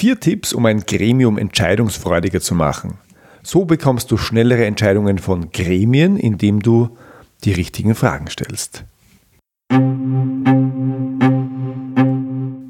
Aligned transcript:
Vier 0.00 0.18
Tipps, 0.18 0.54
um 0.54 0.64
ein 0.64 0.80
Gremium 0.80 1.36
entscheidungsfreudiger 1.36 2.40
zu 2.40 2.54
machen. 2.54 2.96
So 3.42 3.66
bekommst 3.66 4.10
du 4.10 4.16
schnellere 4.16 4.64
Entscheidungen 4.64 5.18
von 5.18 5.50
Gremien, 5.52 6.16
indem 6.16 6.60
du 6.60 6.96
die 7.44 7.52
richtigen 7.52 7.94
Fragen 7.94 8.28
stellst. 8.28 8.86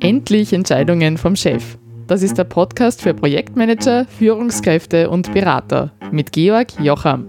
Endlich 0.00 0.52
Entscheidungen 0.52 1.18
vom 1.18 1.36
Chef. 1.36 1.78
Das 2.08 2.24
ist 2.24 2.36
der 2.36 2.42
Podcast 2.42 3.00
für 3.00 3.14
Projektmanager, 3.14 4.06
Führungskräfte 4.06 5.08
und 5.08 5.32
Berater 5.32 5.92
mit 6.10 6.32
Georg 6.32 6.80
Jocham. 6.80 7.28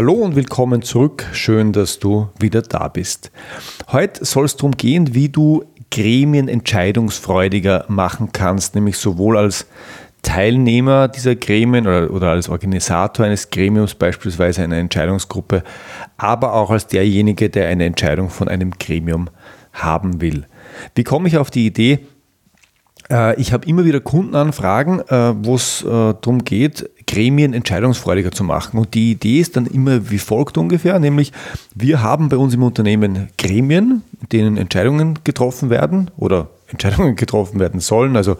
Hallo 0.00 0.14
und 0.14 0.34
willkommen 0.34 0.80
zurück. 0.80 1.26
Schön, 1.32 1.74
dass 1.74 1.98
du 1.98 2.30
wieder 2.38 2.62
da 2.62 2.88
bist. 2.88 3.30
Heute 3.92 4.24
soll 4.24 4.46
es 4.46 4.56
darum 4.56 4.72
gehen, 4.72 5.14
wie 5.14 5.28
du 5.28 5.62
Gremien 5.90 6.48
entscheidungsfreudiger 6.48 7.84
machen 7.88 8.30
kannst, 8.32 8.74
nämlich 8.74 8.96
sowohl 8.96 9.36
als 9.36 9.66
Teilnehmer 10.22 11.08
dieser 11.08 11.36
Gremien 11.36 11.86
oder, 11.86 12.10
oder 12.14 12.30
als 12.30 12.48
Organisator 12.48 13.26
eines 13.26 13.50
Gremiums, 13.50 13.94
beispielsweise 13.94 14.62
einer 14.62 14.78
Entscheidungsgruppe, 14.78 15.64
aber 16.16 16.54
auch 16.54 16.70
als 16.70 16.86
derjenige, 16.86 17.50
der 17.50 17.68
eine 17.68 17.84
Entscheidung 17.84 18.30
von 18.30 18.48
einem 18.48 18.70
Gremium 18.70 19.28
haben 19.74 20.22
will. 20.22 20.46
Wie 20.94 21.04
komme 21.04 21.28
ich 21.28 21.36
auf 21.36 21.50
die 21.50 21.66
Idee? 21.66 21.98
Äh, 23.10 23.38
ich 23.40 23.52
habe 23.52 23.66
immer 23.66 23.84
wieder 23.84 24.00
Kundenanfragen, 24.00 25.00
äh, 25.00 25.34
wo 25.44 25.56
es 25.56 25.82
äh, 25.82 25.86
darum 25.88 26.42
geht, 26.42 26.88
Gremien 27.10 27.54
entscheidungsfreudiger 27.54 28.30
zu 28.30 28.44
machen. 28.44 28.78
Und 28.78 28.94
die 28.94 29.10
Idee 29.10 29.40
ist 29.40 29.56
dann 29.56 29.66
immer 29.66 30.10
wie 30.10 30.18
folgt 30.18 30.56
ungefähr, 30.56 31.00
nämlich 31.00 31.32
wir 31.74 32.02
haben 32.02 32.28
bei 32.28 32.36
uns 32.36 32.54
im 32.54 32.62
Unternehmen 32.62 33.30
Gremien, 33.36 34.02
in 34.20 34.28
denen 34.28 34.56
Entscheidungen 34.56 35.18
getroffen 35.24 35.70
werden 35.70 36.12
oder 36.16 36.50
Entscheidungen 36.68 37.16
getroffen 37.16 37.58
werden 37.58 37.80
sollen, 37.80 38.16
also 38.16 38.36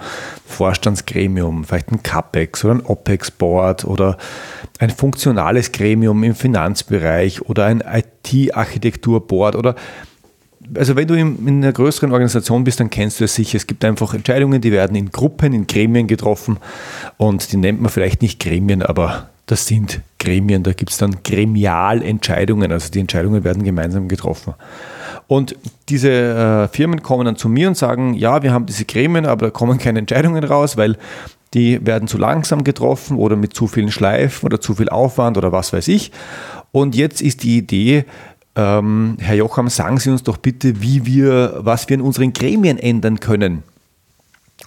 Vorstandsgremium, 0.46 1.64
vielleicht 1.64 1.90
ein 1.90 2.04
CAPEX 2.04 2.64
oder 2.64 2.74
ein 2.74 2.86
OPEX-Board 2.86 3.84
oder 3.86 4.16
ein 4.78 4.90
funktionales 4.90 5.72
Gremium 5.72 6.22
im 6.22 6.36
Finanzbereich 6.36 7.42
oder 7.42 7.64
ein 7.64 7.82
IT-Architektur-Board 7.82 9.56
oder 9.56 9.74
also 10.76 10.96
wenn 10.96 11.08
du 11.08 11.14
in, 11.14 11.46
in, 11.46 11.62
einer 11.62 11.72
größeren 11.72 12.12
Organisation 12.12 12.64
bist, 12.64 12.80
dann 12.80 12.90
kennst 12.90 13.20
du 13.20 13.24
es 13.24 13.34
sicher. 13.34 13.56
Es 13.56 13.66
gibt 13.66 13.84
einfach 13.84 14.14
Entscheidungen, 14.14 14.60
die 14.60 14.72
werden 14.72 14.96
in 14.96 15.10
Gruppen, 15.10 15.52
in 15.52 15.66
Gremien 15.66 16.06
getroffen 16.06 16.58
und 17.16 17.52
die 17.52 17.56
nennt 17.56 17.80
man 17.80 17.90
vielleicht 17.90 18.22
nicht 18.22 18.40
Gremien, 18.40 18.82
aber 18.82 19.28
das 19.46 19.66
sind 19.66 20.00
Gremien. 20.18 20.62
Da 20.62 20.72
gibt 20.72 20.90
es 20.90 20.98
dann 20.98 21.16
Gremialentscheidungen, 21.24 22.70
also 22.70 22.90
die 22.90 23.00
Entscheidungen 23.00 23.42
werden 23.42 23.64
gemeinsam 23.64 24.08
getroffen. 24.08 24.54
Und 25.26 25.56
diese 25.88 26.10
äh, 26.10 26.68
Firmen 26.68 27.02
kommen 27.02 27.24
dann 27.24 27.36
zu 27.36 27.48
mir 27.48 27.68
und 27.68 27.76
sagen, 27.76 28.14
ja, 28.14 28.42
wir 28.42 28.52
haben 28.52 28.66
diese 28.66 28.84
Gremien, 28.84 29.26
aber 29.26 29.46
da 29.46 29.50
kommen 29.50 29.78
keine 29.78 30.00
Entscheidungen 30.00 30.44
raus, 30.44 30.76
weil 30.76 30.96
die 31.54 31.84
werden 31.84 32.06
zu 32.06 32.16
langsam 32.16 32.62
getroffen 32.62 33.16
oder 33.16 33.34
mit 33.34 33.54
zu 33.54 33.66
vielen 33.66 33.90
Schleifen 33.90 34.46
oder 34.46 34.60
zu 34.60 34.74
viel 34.74 34.88
Aufwand 34.88 35.36
oder 35.36 35.50
was 35.50 35.72
weiß 35.72 35.88
ich. 35.88 36.12
Und 36.72 36.94
jetzt 36.94 37.20
ist 37.20 37.42
die 37.42 37.58
Idee, 37.58 38.04
ähm, 38.60 39.16
Herr 39.18 39.36
Jocham, 39.36 39.68
sagen 39.68 39.98
Sie 39.98 40.10
uns 40.10 40.22
doch 40.22 40.36
bitte, 40.36 40.82
wie 40.82 41.06
wir, 41.06 41.54
was 41.58 41.88
wir 41.88 41.94
in 41.94 42.02
unseren 42.02 42.32
Gremien 42.32 42.78
ändern 42.78 43.20
können. 43.20 43.62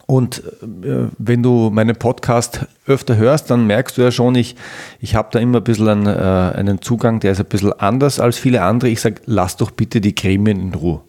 Und 0.05 0.43
äh, 0.83 1.07
wenn 1.17 1.43
du 1.43 1.69
meinen 1.69 1.95
Podcast 1.95 2.65
öfter 2.87 3.15
hörst, 3.15 3.51
dann 3.51 3.67
merkst 3.67 3.97
du 3.97 4.01
ja 4.01 4.11
schon, 4.11 4.35
ich, 4.35 4.55
ich 4.99 5.15
habe 5.15 5.29
da 5.31 5.39
immer 5.39 5.59
ein 5.59 5.63
bisschen 5.63 5.87
einen, 5.87 6.07
äh, 6.07 6.57
einen 6.57 6.81
Zugang, 6.81 7.19
der 7.19 7.33
ist 7.33 7.39
ein 7.39 7.45
bisschen 7.45 7.73
anders 7.73 8.19
als 8.19 8.37
viele 8.37 8.63
andere. 8.63 8.89
Ich 8.89 9.01
sage, 9.01 9.21
lass 9.25 9.57
doch 9.57 9.71
bitte 9.71 10.01
die 10.01 10.15
Gremien 10.15 10.59
in 10.59 10.73
Ruhe. 10.73 11.01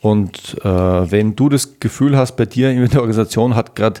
Und 0.00 0.56
äh, 0.62 0.68
wenn 0.68 1.34
du 1.34 1.48
das 1.48 1.80
Gefühl 1.80 2.16
hast, 2.16 2.36
bei 2.36 2.46
dir 2.46 2.70
in 2.70 2.88
der 2.88 3.00
Organisation 3.00 3.56
hat 3.56 3.74
gerade 3.74 4.00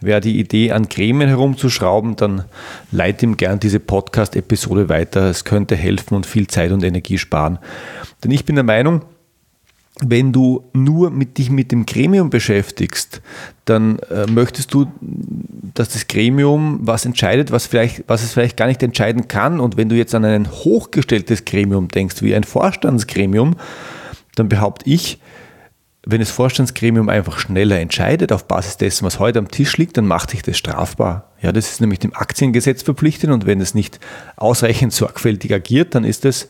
wer 0.00 0.20
die 0.20 0.38
Idee 0.38 0.72
an 0.72 0.88
Gremien 0.88 1.28
herumzuschrauben, 1.28 2.16
dann 2.16 2.44
leite 2.90 3.26
ihm 3.26 3.36
gern 3.36 3.60
diese 3.60 3.80
Podcast-Episode 3.80 4.88
weiter. 4.88 5.30
Es 5.30 5.44
könnte 5.44 5.76
helfen 5.76 6.14
und 6.14 6.26
viel 6.26 6.46
Zeit 6.46 6.72
und 6.72 6.84
Energie 6.84 7.18
sparen. 7.18 7.58
Denn 8.22 8.30
ich 8.30 8.44
bin 8.44 8.56
der 8.56 8.64
Meinung, 8.64 9.02
wenn 10.00 10.30
du 10.30 10.64
nur 10.74 11.10
mit 11.10 11.38
dich 11.38 11.50
mit 11.50 11.72
dem 11.72 11.86
Gremium 11.86 12.28
beschäftigst, 12.28 13.22
dann 13.64 13.98
äh, 14.10 14.26
möchtest 14.30 14.74
du, 14.74 14.86
dass 15.00 15.88
das 15.88 16.06
Gremium 16.06 16.80
was 16.82 17.06
entscheidet, 17.06 17.50
was, 17.50 17.66
vielleicht, 17.66 18.04
was 18.06 18.22
es 18.22 18.34
vielleicht 18.34 18.58
gar 18.58 18.66
nicht 18.66 18.82
entscheiden 18.82 19.26
kann. 19.26 19.58
Und 19.58 19.78
wenn 19.78 19.88
du 19.88 19.96
jetzt 19.96 20.14
an 20.14 20.24
ein 20.26 20.50
hochgestelltes 20.50 21.46
Gremium 21.46 21.88
denkst, 21.88 22.20
wie 22.20 22.34
ein 22.34 22.44
Vorstandsgremium, 22.44 23.56
dann 24.34 24.50
behaupte 24.50 24.88
ich, 24.90 25.18
wenn 26.08 26.20
das 26.20 26.30
Vorstandsgremium 26.30 27.08
einfach 27.08 27.40
schneller 27.40 27.80
entscheidet 27.80 28.30
auf 28.30 28.46
Basis 28.46 28.76
dessen, 28.76 29.04
was 29.04 29.18
heute 29.18 29.40
am 29.40 29.48
Tisch 29.48 29.76
liegt, 29.76 29.96
dann 29.96 30.06
macht 30.06 30.30
sich 30.30 30.40
das 30.40 30.56
strafbar. 30.56 31.32
Ja, 31.42 31.50
das 31.50 31.68
ist 31.68 31.80
nämlich 31.80 31.98
dem 31.98 32.14
Aktiengesetz 32.14 32.82
verpflichtet 32.82 33.30
und 33.30 33.44
wenn 33.44 33.60
es 33.60 33.74
nicht 33.74 33.98
ausreichend 34.36 34.92
sorgfältig 34.92 35.52
agiert, 35.52 35.96
dann 35.96 36.04
ist 36.04 36.24
es, 36.24 36.48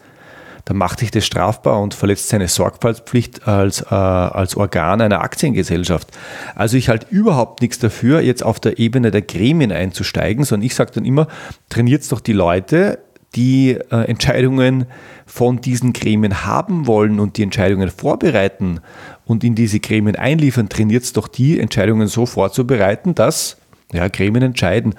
dann 0.66 0.77
macht 0.77 0.99
sich 0.99 1.11
das 1.11 1.25
strafbar 1.25 1.81
und 1.81 1.95
verletzt 1.95 2.28
seine 2.28 2.49
Sorgfaltspflicht 2.49 3.49
als, 3.49 3.81
äh, 3.81 3.95
als 3.95 4.59
Organ 4.59 5.00
einer 5.00 5.22
Aktiengesellschaft. 5.22 6.09
Also 6.55 6.77
ich 6.77 6.91
halte 6.91 7.06
überhaupt 7.09 7.62
nichts 7.62 7.78
dafür, 7.78 8.21
jetzt 8.21 8.43
auf 8.43 8.61
der 8.61 8.78
Ebene 8.78 9.11
der 9.11 9.22
Gremien 9.22 9.72
einzusteigen, 9.72 10.45
sondern 10.45 10.66
ich 10.66 10.75
sage 10.75 10.93
dann 10.95 11.06
immer, 11.06 11.28
trainiert 11.71 12.12
doch 12.12 12.21
die 12.21 12.34
Leute, 12.34 12.99
die 13.34 13.72
äh, 13.91 14.05
Entscheidungen 14.09 14.87
von 15.27 15.61
diesen 15.61 15.93
Gremien 15.93 16.45
haben 16.45 16.87
wollen 16.87 17.21
und 17.21 17.37
die 17.37 17.43
Entscheidungen 17.43 17.91
vorbereiten 17.91 18.81
und 19.26 19.44
in 19.44 19.54
diese 19.54 19.81
Gremien 19.81 20.16
einliefern, 20.16 20.69
trainiert 20.69 21.03
es 21.03 21.12
doch 21.12 21.28
die 21.28 21.60
Entscheidungen 21.60 22.06
so 22.09 22.25
vorzubereiten, 22.25 23.14
dass 23.14 23.59
ja, 23.92 24.09
Gremien 24.09 24.42
entscheiden. 24.42 24.94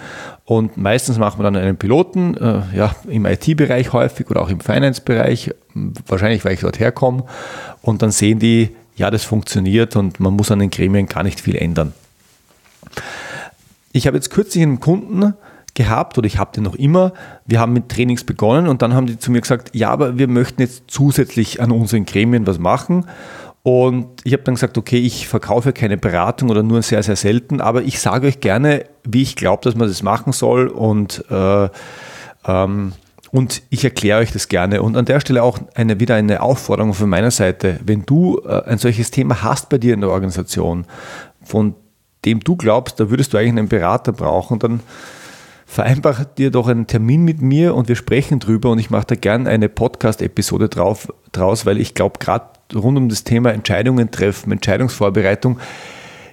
Und 0.46 0.78
meistens 0.78 1.18
macht 1.18 1.40
man 1.40 1.54
dann 1.54 1.64
einen 1.64 1.78
Piloten, 1.78 2.36
äh, 2.38 2.62
ja, 2.76 2.96
im 3.08 3.26
IT-Bereich 3.26 3.94
häufig 3.94 4.30
oder 4.30 4.42
auch 4.42 4.50
im 4.50 4.60
Finance-Bereich, 4.60 5.54
wahrscheinlich 6.06 6.46
weil 6.46 6.54
ich 6.54 6.60
dort 6.60 6.80
herkomme. 6.80 7.24
Und 7.82 8.02
dann 8.02 8.12
sehen 8.12 8.40
die, 8.40 8.76
ja, 8.96 9.10
das 9.12 9.24
funktioniert 9.24 9.96
und 9.96 10.20
man 10.20 10.34
muss 10.34 10.52
an 10.52 10.60
den 10.60 10.70
Gremien 10.70 11.08
gar 11.08 11.24
nicht 11.24 11.40
viel 11.40 11.56
ändern. 11.56 11.94
Ich 13.92 14.08
habe 14.08 14.18
jetzt 14.18 14.30
kürzlich 14.30 14.64
einen 14.64 14.80
Kunden 14.80 15.34
gehabt 15.74 16.18
oder 16.18 16.26
ich 16.26 16.40
habe 16.40 16.52
den 16.54 16.64
noch 16.64 16.76
immer. 16.76 17.14
Wir 17.46 17.60
haben 17.60 17.74
mit 17.74 17.90
Trainings 17.90 18.24
begonnen 18.24 18.68
und 18.68 18.82
dann 18.82 18.94
haben 18.94 19.06
die 19.06 19.20
zu 19.20 19.32
mir 19.32 19.42
gesagt, 19.42 19.70
ja, 19.74 19.90
aber 19.90 20.18
wir 20.18 20.28
möchten 20.28 20.62
jetzt 20.62 20.84
zusätzlich 20.88 21.62
an 21.62 21.72
unseren 21.72 22.06
Gremien 22.06 22.48
was 22.48 22.58
machen. 22.58 23.06
Und 23.68 24.22
ich 24.24 24.32
habe 24.32 24.44
dann 24.44 24.56
gesagt, 24.56 24.78
okay, 24.78 24.98
ich 24.98 25.28
verkaufe 25.28 25.74
keine 25.74 25.98
Beratung 25.98 26.50
oder 26.50 26.64
nur 26.64 26.82
sehr, 26.84 27.04
sehr 27.04 27.18
selten, 27.18 27.60
aber 27.60 27.82
ich 27.82 28.00
sage 28.00 28.28
euch 28.28 28.40
gerne, 28.40 28.86
wie 29.04 29.22
ich 29.24 29.36
glaube, 29.36 29.62
dass 29.62 29.76
man 29.76 29.90
das 29.90 30.02
machen 30.04 30.32
soll 30.32 30.70
und, 30.70 31.26
äh, 31.30 31.68
ähm, 32.46 32.94
und 33.34 33.64
ich 33.70 33.84
erkläre 33.84 34.22
euch 34.22 34.32
das 34.32 34.48
gerne. 34.48 34.82
Und 34.82 34.96
an 34.96 35.04
der 35.04 35.20
Stelle 35.20 35.44
auch 35.44 35.60
eine, 35.76 36.00
wieder 36.00 36.16
eine 36.16 36.44
Aufforderung 36.44 36.94
von 36.94 37.10
meiner 37.10 37.30
Seite, 37.30 37.78
wenn 37.84 38.06
du 38.06 38.40
äh, 38.46 38.64
ein 38.68 38.78
solches 38.78 39.12
Thema 39.12 39.44
hast 39.44 39.68
bei 39.68 39.78
dir 39.78 39.96
in 39.96 40.00
der 40.00 40.12
Organisation, 40.12 40.86
von 41.44 41.76
dem 42.24 42.40
du 42.40 42.56
glaubst, 42.56 43.02
da 43.02 43.10
würdest 43.10 43.34
du 43.34 43.38
eigentlich 43.38 43.50
einen 43.50 43.68
Berater 43.68 44.14
brauchen, 44.14 44.60
dann 44.60 44.80
vereinbare 45.66 46.26
dir 46.38 46.52
doch 46.52 46.70
einen 46.70 46.88
Termin 46.88 47.26
mit 47.26 47.42
mir 47.42 47.76
und 47.76 47.90
wir 47.90 47.98
sprechen 47.98 48.40
drüber 48.40 48.70
und 48.70 48.80
ich 48.80 48.92
mache 48.92 49.08
da 49.08 49.16
gerne 49.16 49.50
eine 49.50 49.68
Podcast-Episode 49.68 50.70
drauf, 50.70 51.12
draus, 51.34 51.66
weil 51.66 51.82
ich 51.82 51.96
glaube, 51.96 52.20
gerade 52.20 52.57
rund 52.74 52.98
um 52.98 53.10
das 53.10 53.24
Thema 53.24 53.52
Entscheidungen 53.52 54.12
treffen, 54.12 54.52
Entscheidungsvorbereitung, 54.52 55.60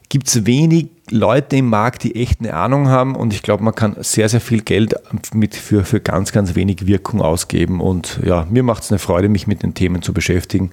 gibt 0.08 0.28
es 0.28 0.46
wenig 0.46 0.88
Leute 1.10 1.56
im 1.56 1.68
Markt, 1.68 2.04
die 2.04 2.14
echt 2.16 2.40
eine 2.40 2.54
Ahnung 2.54 2.88
haben 2.88 3.16
und 3.16 3.32
ich 3.32 3.42
glaube, 3.42 3.64
man 3.64 3.74
kann 3.74 3.96
sehr, 4.00 4.28
sehr 4.28 4.40
viel 4.40 4.62
Geld 4.62 4.94
mit 5.32 5.54
für, 5.54 5.84
für 5.84 6.00
ganz, 6.00 6.32
ganz 6.32 6.54
wenig 6.54 6.86
Wirkung 6.86 7.20
ausgeben 7.20 7.80
und 7.80 8.20
ja, 8.24 8.46
mir 8.48 8.62
macht 8.62 8.84
es 8.84 8.92
eine 8.92 8.98
Freude, 8.98 9.28
mich 9.28 9.46
mit 9.46 9.62
den 9.62 9.74
Themen 9.74 10.02
zu 10.02 10.12
beschäftigen. 10.12 10.70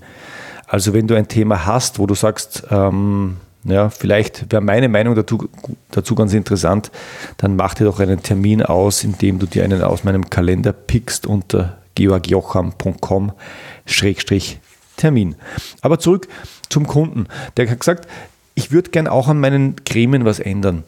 Also 0.68 0.94
wenn 0.94 1.08
du 1.08 1.16
ein 1.16 1.28
Thema 1.28 1.66
hast, 1.66 2.00
wo 2.00 2.08
du 2.08 2.16
sagst, 2.16 2.64
ähm, 2.70 3.38
ja, 3.64 3.90
vielleicht 3.90 4.52
wäre 4.52 4.62
meine 4.62 4.90
Meinung 4.90 5.16
dazu, 5.16 5.50
dazu 5.92 6.16
ganz 6.16 6.34
interessant, 6.34 6.92
dann 7.38 7.56
mach 7.56 7.74
dir 7.74 7.86
doch 7.86 8.00
einen 8.00 8.24
Termin 8.24 8.64
aus, 8.64 9.04
indem 9.04 9.38
du 9.40 9.46
dir 9.46 9.64
einen 9.64 9.84
aus 9.84 10.04
meinem 10.04 10.30
Kalender 10.30 10.72
pickst 10.72 11.28
unter 11.28 11.78
georgjocham.com 11.96 13.34
Termin. 15.02 15.36
Aber 15.82 16.00
zurück 16.00 16.28
zum 16.70 16.88
Kunden. 16.88 17.28
Der 17.58 17.70
hat 17.70 17.80
gesagt, 17.80 18.08
ich 18.56 18.72
würde 18.72 18.92
gern 18.92 19.08
auch 19.08 19.28
an 19.28 19.40
meinen 19.40 19.76
Gremien 19.86 20.26
was 20.26 20.40
ändern. 20.40 20.84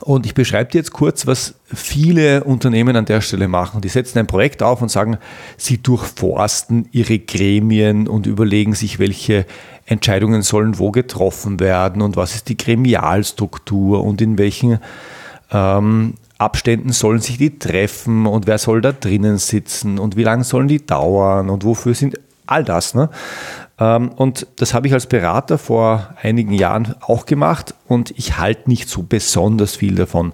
Und 0.00 0.26
ich 0.26 0.34
beschreibe 0.34 0.70
dir 0.70 0.78
jetzt 0.78 0.92
kurz, 0.92 1.26
was 1.26 1.54
viele 1.64 2.44
Unternehmen 2.44 2.94
an 2.94 3.06
der 3.06 3.20
Stelle 3.20 3.48
machen. 3.48 3.80
Die 3.80 3.88
setzen 3.88 4.18
ein 4.18 4.26
Projekt 4.26 4.62
auf 4.62 4.82
und 4.82 4.90
sagen, 4.90 5.18
sie 5.56 5.78
durchforsten 5.78 6.88
ihre 6.92 7.18
Gremien 7.18 8.06
und 8.06 8.26
überlegen 8.26 8.74
sich, 8.74 8.98
welche 8.98 9.46
Entscheidungen 9.86 10.42
sollen 10.42 10.78
wo 10.78 10.90
getroffen 10.90 11.58
werden 11.58 12.02
und 12.02 12.16
was 12.16 12.34
ist 12.34 12.48
die 12.48 12.56
Gremialstruktur 12.56 14.04
und 14.04 14.20
in 14.20 14.36
welchen 14.36 14.78
ähm, 15.50 16.14
Abständen 16.36 16.92
sollen 16.92 17.20
sich 17.20 17.38
die 17.38 17.58
treffen 17.58 18.26
und 18.26 18.46
wer 18.46 18.58
soll 18.58 18.80
da 18.82 18.92
drinnen 18.92 19.38
sitzen 19.38 19.98
und 19.98 20.16
wie 20.16 20.22
lange 20.22 20.44
sollen 20.44 20.68
die 20.68 20.84
dauern 20.84 21.48
und 21.48 21.64
wofür 21.64 21.94
sind 21.94 22.20
all 22.50 22.64
das. 22.64 22.94
Ne? 22.94 23.10
Ähm, 23.78 24.10
und 24.10 24.46
das 24.56 24.74
habe 24.74 24.86
ich 24.86 24.92
als 24.92 25.06
Berater 25.06 25.58
vor 25.58 26.14
einigen 26.22 26.52
Jahren 26.52 26.94
auch 27.00 27.26
gemacht 27.26 27.74
und 27.86 28.12
ich 28.16 28.38
halte 28.38 28.68
nicht 28.68 28.88
so 28.88 29.02
besonders 29.02 29.76
viel 29.76 29.94
davon. 29.94 30.32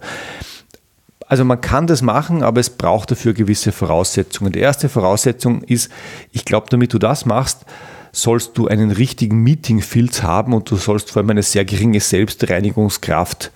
Also 1.27 1.45
man 1.45 1.61
kann 1.61 1.87
das 1.87 2.03
machen, 2.03 2.43
aber 2.43 2.61
es 2.61 2.71
braucht 2.71 3.11
dafür 3.11 3.33
gewisse 3.33 3.73
Voraussetzungen. 3.73 4.53
Die 4.53 4.61
erste 4.61 4.89
Voraussetzung 4.89 5.63
ist, 5.63 5.91
ich 6.33 6.45
glaube, 6.45 6.67
damit 6.71 6.93
du 6.93 6.99
das 6.99 7.25
machst, 7.25 7.65
sollst 8.13 8.57
du 8.57 8.69
einen 8.69 8.91
richtigen 8.91 9.39
Meeting-Filz 9.43 10.23
haben 10.23 10.53
und 10.53 10.71
du 10.71 10.77
sollst 10.77 11.11
vor 11.11 11.21
allem 11.21 11.31
eine 11.31 11.43
sehr 11.43 11.65
geringe 11.65 12.01
Selbstreinigungskraft 12.01 13.51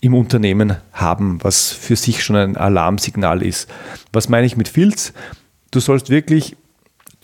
im 0.00 0.14
Unternehmen 0.14 0.76
haben, 0.92 1.38
was 1.42 1.70
für 1.72 1.96
sich 1.96 2.22
schon 2.22 2.36
ein 2.36 2.56
Alarmsignal 2.56 3.42
ist. 3.42 3.68
Was 4.12 4.28
meine 4.28 4.46
ich 4.46 4.56
mit 4.56 4.68
Filz? 4.68 5.12
Du 5.70 5.80
sollst 5.80 6.10
wirklich 6.10 6.56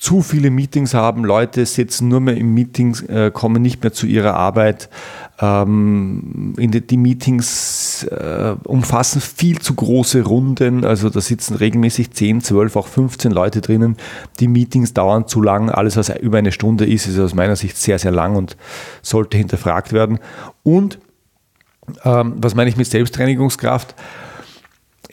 zu 0.02 0.20
viele 0.20 0.50
Meetings 0.50 0.94
haben, 0.94 1.24
Leute 1.24 1.64
sitzen 1.64 2.08
nur 2.08 2.18
mehr 2.18 2.36
im 2.36 2.52
Meeting, 2.54 2.96
äh, 3.06 3.30
kommen 3.30 3.62
nicht 3.62 3.84
mehr 3.84 3.92
zu 3.92 4.06
ihrer 4.06 4.34
Arbeit. 4.34 4.88
Ähm, 5.40 6.54
die, 6.58 6.80
die 6.80 6.96
Meetings 6.96 8.02
äh, 8.10 8.56
umfassen 8.64 9.20
viel 9.20 9.60
zu 9.60 9.74
große 9.74 10.22
Runden, 10.22 10.84
also 10.84 11.08
da 11.08 11.20
sitzen 11.20 11.54
regelmäßig 11.54 12.10
10, 12.10 12.40
12, 12.40 12.74
auch 12.74 12.88
15 12.88 13.30
Leute 13.30 13.60
drinnen. 13.60 13.96
Die 14.40 14.48
Meetings 14.48 14.92
dauern 14.92 15.28
zu 15.28 15.40
lang, 15.40 15.70
alles 15.70 15.96
was 15.96 16.08
über 16.08 16.38
eine 16.38 16.50
Stunde 16.50 16.84
ist, 16.84 17.06
ist 17.06 17.20
aus 17.20 17.36
meiner 17.36 17.54
Sicht 17.54 17.76
sehr, 17.76 18.00
sehr 18.00 18.10
lang 18.10 18.34
und 18.34 18.56
sollte 19.02 19.36
hinterfragt 19.36 19.92
werden. 19.92 20.18
Und 20.64 20.98
ähm, 22.04 22.34
was 22.38 22.56
meine 22.56 22.68
ich 22.68 22.76
mit 22.76 22.88
Selbstreinigungskraft? 22.88 23.94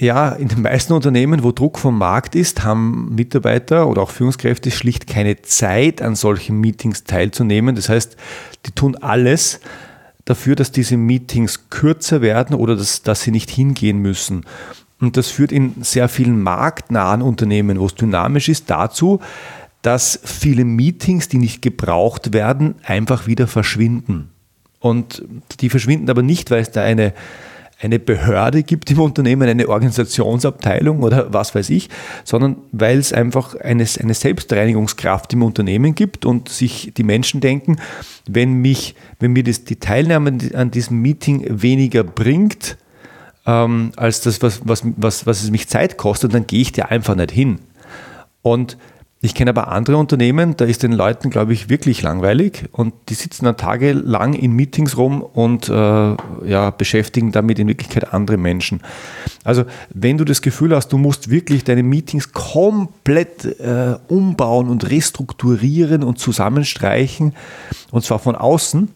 Ja, 0.01 0.29
in 0.29 0.47
den 0.47 0.61
meisten 0.61 0.93
Unternehmen, 0.93 1.43
wo 1.43 1.51
Druck 1.51 1.77
vom 1.77 1.97
Markt 1.97 2.33
ist, 2.33 2.63
haben 2.63 3.13
Mitarbeiter 3.15 3.85
oder 3.85 4.01
auch 4.01 4.11
Führungskräfte 4.11 4.71
schlicht 4.71 5.07
keine 5.07 5.41
Zeit, 5.41 6.01
an 6.01 6.15
solchen 6.15 6.61
Meetings 6.61 7.03
teilzunehmen. 7.03 7.75
Das 7.75 7.89
heißt, 7.89 8.15
die 8.65 8.71
tun 8.71 8.95
alles 8.95 9.59
dafür, 10.23 10.55
dass 10.55 10.71
diese 10.71 10.95
Meetings 10.95 11.69
kürzer 11.69 12.21
werden 12.21 12.55
oder 12.55 12.77
dass, 12.77 13.01
dass 13.01 13.23
sie 13.23 13.31
nicht 13.31 13.49
hingehen 13.49 13.97
müssen. 13.97 14.45
Und 15.01 15.17
das 15.17 15.27
führt 15.27 15.51
in 15.51 15.83
sehr 15.83 16.07
vielen 16.07 16.41
marktnahen 16.41 17.21
Unternehmen, 17.21 17.77
wo 17.77 17.85
es 17.85 17.95
dynamisch 17.95 18.47
ist, 18.47 18.69
dazu, 18.69 19.19
dass 19.81 20.17
viele 20.23 20.63
Meetings, 20.63 21.27
die 21.27 21.39
nicht 21.39 21.61
gebraucht 21.61 22.31
werden, 22.31 22.75
einfach 22.85 23.27
wieder 23.27 23.47
verschwinden. 23.47 24.29
Und 24.79 25.25
die 25.59 25.69
verschwinden 25.69 26.09
aber 26.09 26.21
nicht, 26.21 26.51
weil 26.51 26.61
es 26.61 26.71
da 26.71 26.83
eine 26.83 27.13
eine 27.81 27.97
Behörde 27.97 28.63
gibt 28.63 28.91
im 28.91 28.99
Unternehmen, 28.99 29.47
eine 29.47 29.69
Organisationsabteilung 29.69 31.01
oder 31.01 31.31
was 31.33 31.55
weiß 31.55 31.69
ich, 31.69 31.89
sondern 32.25 32.57
weil 32.71 32.97
es 32.97 33.13
einfach 33.13 33.55
eine, 33.55 33.85
eine 33.99 34.13
Selbstreinigungskraft 34.13 35.31
im 35.33 35.43
Unternehmen 35.43 35.95
gibt 35.95 36.25
und 36.25 36.49
sich 36.49 36.93
die 36.95 37.03
Menschen 37.03 37.39
denken, 37.39 37.77
wenn, 38.27 38.55
mich, 38.55 38.95
wenn 39.19 39.31
mir 39.31 39.43
das, 39.43 39.63
die 39.63 39.77
Teilnahme 39.77 40.37
an 40.53 40.71
diesem 40.71 41.01
Meeting 41.01 41.45
weniger 41.61 42.03
bringt, 42.03 42.77
ähm, 43.45 43.93
als 43.95 44.21
das, 44.21 44.41
was, 44.41 44.61
was, 44.65 44.83
was, 44.97 45.25
was 45.25 45.43
es 45.43 45.49
mich 45.49 45.69
Zeit 45.69 45.95
kostet, 45.95 46.33
dann 46.33 46.47
gehe 46.47 46.61
ich 46.61 46.73
da 46.73 46.85
einfach 46.85 47.15
nicht 47.15 47.31
hin. 47.31 47.59
Und 48.41 48.77
ich 49.21 49.36
kenne 49.36 49.50
aber 49.50 49.68
andere 49.68 49.98
Unternehmen, 49.98 50.56
da 50.56 50.63
ist 50.63 50.81
den 50.81 50.94
Leuten, 50.94 51.30
glaube 51.30 51.51
ich, 51.51 51.68
wirklich 51.68 52.01
langweilig 52.01 52.69
und 52.71 52.94
die 53.10 53.16
sitzen 53.16 53.44
dann 53.44 53.57
tagelang 53.57 54.33
in 54.33 54.54
Meetings 54.54 54.95
rum 54.95 55.21
und 55.21 55.68
äh, 55.68 55.74
ja, 56.45 56.69
beschäftigen 56.69 57.33
damit 57.33 57.60
in 57.60 57.68
Wirklichkeit 57.68 58.13
andere 58.13 58.38
Menschen. 58.38 58.80
Also 59.44 59.66
wenn 59.94 60.18
du 60.18 60.24
das 60.24 60.42
Gefühl 60.42 60.74
hast, 60.74 60.94
du 60.94 60.98
musst 60.98 61.30
wirklich 61.30 61.66
deine 61.66 61.83
Meetings 61.83 62.31
komplett 62.31 63.44
äh, 63.44 63.98
umbauen 64.07 64.69
und 64.69 64.89
restrukturieren 64.89 66.04
und 66.04 66.18
zusammenstreichen, 66.18 67.36
und 67.92 68.06
zwar 68.06 68.19
von 68.19 68.38
außen, 68.38 68.89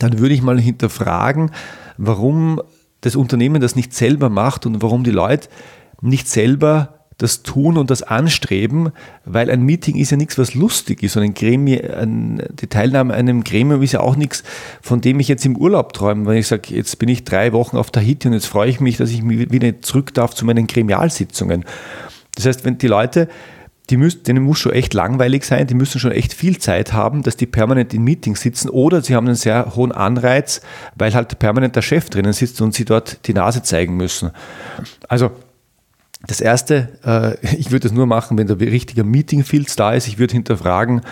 dann 0.00 0.18
würde 0.18 0.34
ich 0.34 0.42
mal 0.42 0.58
hinterfragen, 0.58 1.52
warum 1.98 2.60
das 3.02 3.14
Unternehmen 3.14 3.60
das 3.60 3.76
nicht 3.76 3.94
selber 3.94 4.28
macht 4.28 4.66
und 4.66 4.82
warum 4.82 5.04
die 5.04 5.12
Leute 5.12 5.48
nicht 6.00 6.28
selber 6.28 7.05
das 7.18 7.42
Tun 7.42 7.78
und 7.78 7.90
das 7.90 8.02
Anstreben, 8.02 8.92
weil 9.24 9.50
ein 9.50 9.62
Meeting 9.62 9.96
ist 9.96 10.10
ja 10.10 10.18
nichts, 10.18 10.36
was 10.36 10.54
lustig 10.54 11.02
ist 11.02 11.16
und 11.16 11.22
ein 11.22 11.34
Gremium, 11.34 11.80
ein, 11.96 12.42
die 12.60 12.66
Teilnahme 12.66 13.14
an 13.14 13.20
einem 13.20 13.44
Gremium 13.44 13.82
ist 13.82 13.92
ja 13.92 14.00
auch 14.00 14.16
nichts, 14.16 14.42
von 14.82 15.00
dem 15.00 15.18
ich 15.18 15.28
jetzt 15.28 15.46
im 15.46 15.56
Urlaub 15.56 15.94
träume, 15.94 16.26
wenn 16.26 16.36
ich 16.36 16.46
sage, 16.46 16.74
jetzt 16.74 16.98
bin 16.98 17.08
ich 17.08 17.24
drei 17.24 17.52
Wochen 17.52 17.78
auf 17.78 17.90
Tahiti 17.90 18.28
und 18.28 18.34
jetzt 18.34 18.46
freue 18.46 18.68
ich 18.68 18.80
mich, 18.80 18.98
dass 18.98 19.10
ich 19.10 19.26
wieder 19.26 19.80
zurück 19.80 20.12
darf 20.12 20.34
zu 20.34 20.44
meinen 20.44 20.66
Gremialsitzungen. 20.66 21.64
Das 22.34 22.44
heißt, 22.44 22.66
wenn 22.66 22.76
die 22.76 22.88
Leute, 22.88 23.28
die 23.88 23.96
müssen, 23.96 24.24
denen 24.24 24.42
muss 24.42 24.58
schon 24.58 24.72
echt 24.72 24.92
langweilig 24.92 25.44
sein, 25.44 25.66
die 25.66 25.74
müssen 25.74 25.98
schon 26.00 26.12
echt 26.12 26.34
viel 26.34 26.58
Zeit 26.58 26.92
haben, 26.92 27.22
dass 27.22 27.36
die 27.36 27.46
permanent 27.46 27.94
in 27.94 28.02
Meetings 28.02 28.42
sitzen 28.42 28.68
oder 28.68 29.00
sie 29.00 29.14
haben 29.14 29.26
einen 29.26 29.36
sehr 29.36 29.74
hohen 29.74 29.92
Anreiz, 29.92 30.60
weil 30.96 31.14
halt 31.14 31.38
permanent 31.38 31.76
der 31.76 31.82
Chef 31.82 32.10
drinnen 32.10 32.34
sitzt 32.34 32.60
und 32.60 32.74
sie 32.74 32.84
dort 32.84 33.26
die 33.26 33.32
Nase 33.32 33.62
zeigen 33.62 33.96
müssen. 33.96 34.32
Also 35.08 35.30
das 36.26 36.40
erste, 36.40 36.98
äh, 37.04 37.56
ich 37.56 37.70
würde 37.70 37.88
es 37.88 37.94
nur 37.94 38.06
machen, 38.06 38.38
wenn 38.38 38.46
der 38.46 38.58
richtige 38.58 39.04
Meeting-Filz 39.04 39.76
da 39.76 39.92
ist. 39.92 40.08
Ich 40.08 40.18
würde 40.18 40.34
hinterfragen, 40.34 41.02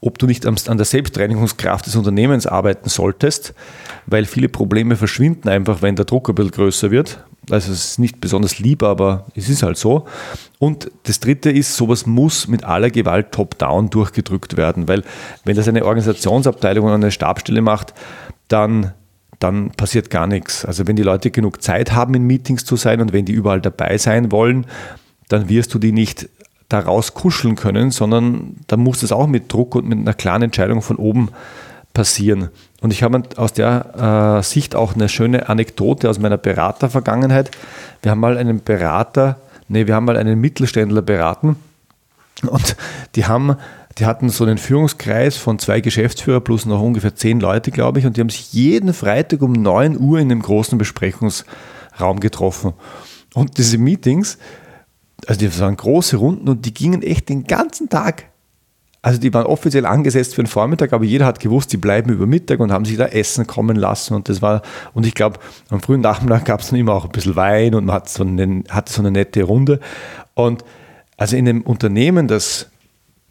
ob 0.00 0.18
du 0.18 0.26
nicht 0.26 0.46
an 0.46 0.76
der 0.76 0.84
Selbstreinigungskraft 0.84 1.86
des 1.86 1.96
Unternehmens 1.96 2.46
arbeiten 2.46 2.88
solltest, 2.88 3.54
weil 4.06 4.24
viele 4.24 4.48
Probleme 4.48 4.94
verschwinden 4.94 5.48
einfach, 5.48 5.82
wenn 5.82 5.96
der 5.96 6.04
Druck 6.04 6.28
ein 6.28 6.34
bisschen 6.34 6.52
größer 6.52 6.90
wird. 6.90 7.24
Also 7.50 7.72
es 7.72 7.84
ist 7.84 7.98
nicht 7.98 8.20
besonders 8.20 8.58
lieb, 8.58 8.82
aber 8.82 9.26
es 9.34 9.48
ist 9.48 9.62
halt 9.62 9.78
so. 9.78 10.06
Und 10.58 10.90
das 11.04 11.20
Dritte 11.20 11.50
ist, 11.50 11.76
sowas 11.76 12.04
muss 12.04 12.48
mit 12.48 12.64
aller 12.64 12.90
Gewalt 12.90 13.32
top-down 13.32 13.88
durchgedrückt 13.90 14.56
werden, 14.56 14.88
weil 14.88 15.02
wenn 15.44 15.56
das 15.56 15.68
eine 15.68 15.84
Organisationsabteilung 15.84 16.84
oder 16.84 16.94
eine 16.94 17.12
Stabstelle 17.12 17.62
macht, 17.62 17.94
dann 18.48 18.92
dann 19.38 19.70
passiert 19.70 20.10
gar 20.10 20.26
nichts. 20.26 20.64
Also 20.64 20.86
wenn 20.86 20.96
die 20.96 21.02
Leute 21.02 21.30
genug 21.30 21.62
Zeit 21.62 21.92
haben, 21.92 22.14
in 22.14 22.24
Meetings 22.24 22.64
zu 22.64 22.76
sein 22.76 23.00
und 23.00 23.12
wenn 23.12 23.24
die 23.24 23.32
überall 23.32 23.60
dabei 23.60 23.98
sein 23.98 24.32
wollen, 24.32 24.66
dann 25.28 25.48
wirst 25.48 25.74
du 25.74 25.78
die 25.78 25.92
nicht 25.92 26.28
daraus 26.68 27.14
kuscheln 27.14 27.54
können, 27.54 27.90
sondern 27.90 28.56
da 28.66 28.76
muss 28.76 29.02
es 29.02 29.12
auch 29.12 29.26
mit 29.26 29.52
Druck 29.52 29.74
und 29.74 29.88
mit 29.88 29.98
einer 29.98 30.14
klaren 30.14 30.42
Entscheidung 30.42 30.82
von 30.82 30.96
oben 30.96 31.30
passieren. 31.94 32.50
Und 32.80 32.92
ich 32.92 33.02
habe 33.02 33.22
aus 33.36 33.52
der 33.52 34.38
äh, 34.38 34.42
Sicht 34.42 34.74
auch 34.74 34.94
eine 34.94 35.08
schöne 35.08 35.48
Anekdote 35.48 36.10
aus 36.10 36.18
meiner 36.18 36.36
Beratervergangenheit. 36.36 37.50
Wir 38.02 38.10
haben 38.10 38.20
mal 38.20 38.36
einen 38.36 38.62
Berater, 38.62 39.38
nee, 39.68 39.86
wir 39.86 39.94
haben 39.94 40.04
mal 40.04 40.16
einen 40.16 40.40
Mittelständler 40.40 41.02
beraten 41.02 41.56
und 42.42 42.76
die 43.14 43.26
haben 43.26 43.56
die 43.98 44.06
hatten 44.06 44.28
so 44.28 44.44
einen 44.44 44.58
Führungskreis 44.58 45.36
von 45.36 45.58
zwei 45.58 45.80
Geschäftsführer 45.80 46.40
plus 46.40 46.66
noch 46.66 46.82
ungefähr 46.82 47.14
zehn 47.14 47.40
Leute, 47.40 47.70
glaube 47.70 47.98
ich, 47.98 48.06
und 48.06 48.16
die 48.16 48.20
haben 48.20 48.28
sich 48.28 48.52
jeden 48.52 48.92
Freitag 48.92 49.40
um 49.42 49.52
9 49.52 49.98
Uhr 49.98 50.18
in 50.18 50.30
einem 50.30 50.42
großen 50.42 50.76
Besprechungsraum 50.76 52.20
getroffen. 52.20 52.74
Und 53.34 53.56
diese 53.56 53.78
Meetings, 53.78 54.38
also 55.26 55.38
die 55.40 55.58
waren 55.58 55.76
große 55.76 56.16
Runden 56.16 56.48
und 56.48 56.66
die 56.66 56.74
gingen 56.74 57.02
echt 57.02 57.28
den 57.28 57.44
ganzen 57.44 57.88
Tag. 57.88 58.26
Also 59.00 59.20
die 59.20 59.32
waren 59.32 59.46
offiziell 59.46 59.86
angesetzt 59.86 60.34
für 60.34 60.42
den 60.42 60.48
Vormittag, 60.48 60.92
aber 60.92 61.04
jeder 61.04 61.26
hat 61.26 61.38
gewusst, 61.38 61.72
die 61.72 61.76
bleiben 61.76 62.10
über 62.10 62.26
Mittag 62.26 62.60
und 62.60 62.72
haben 62.72 62.84
sich 62.84 62.96
da 62.96 63.06
Essen 63.06 63.46
kommen 63.46 63.76
lassen. 63.76 64.14
Und 64.14 64.28
das 64.28 64.42
war, 64.42 64.62
und 64.94 65.06
ich 65.06 65.14
glaube, 65.14 65.38
am 65.70 65.80
frühen 65.80 66.00
Nachmittag 66.00 66.44
gab 66.44 66.60
es 66.60 66.70
dann 66.70 66.78
immer 66.78 66.94
auch 66.94 67.04
ein 67.04 67.12
bisschen 67.12 67.36
Wein 67.36 67.74
und 67.74 67.84
man 67.84 67.94
hat 67.94 68.08
so 68.08 68.24
eine, 68.24 68.64
hatte 68.68 68.92
so 68.92 69.02
eine 69.02 69.12
nette 69.12 69.44
Runde. 69.44 69.80
Und 70.34 70.64
also 71.16 71.36
in 71.36 71.48
einem 71.48 71.62
Unternehmen, 71.62 72.26
das 72.26 72.68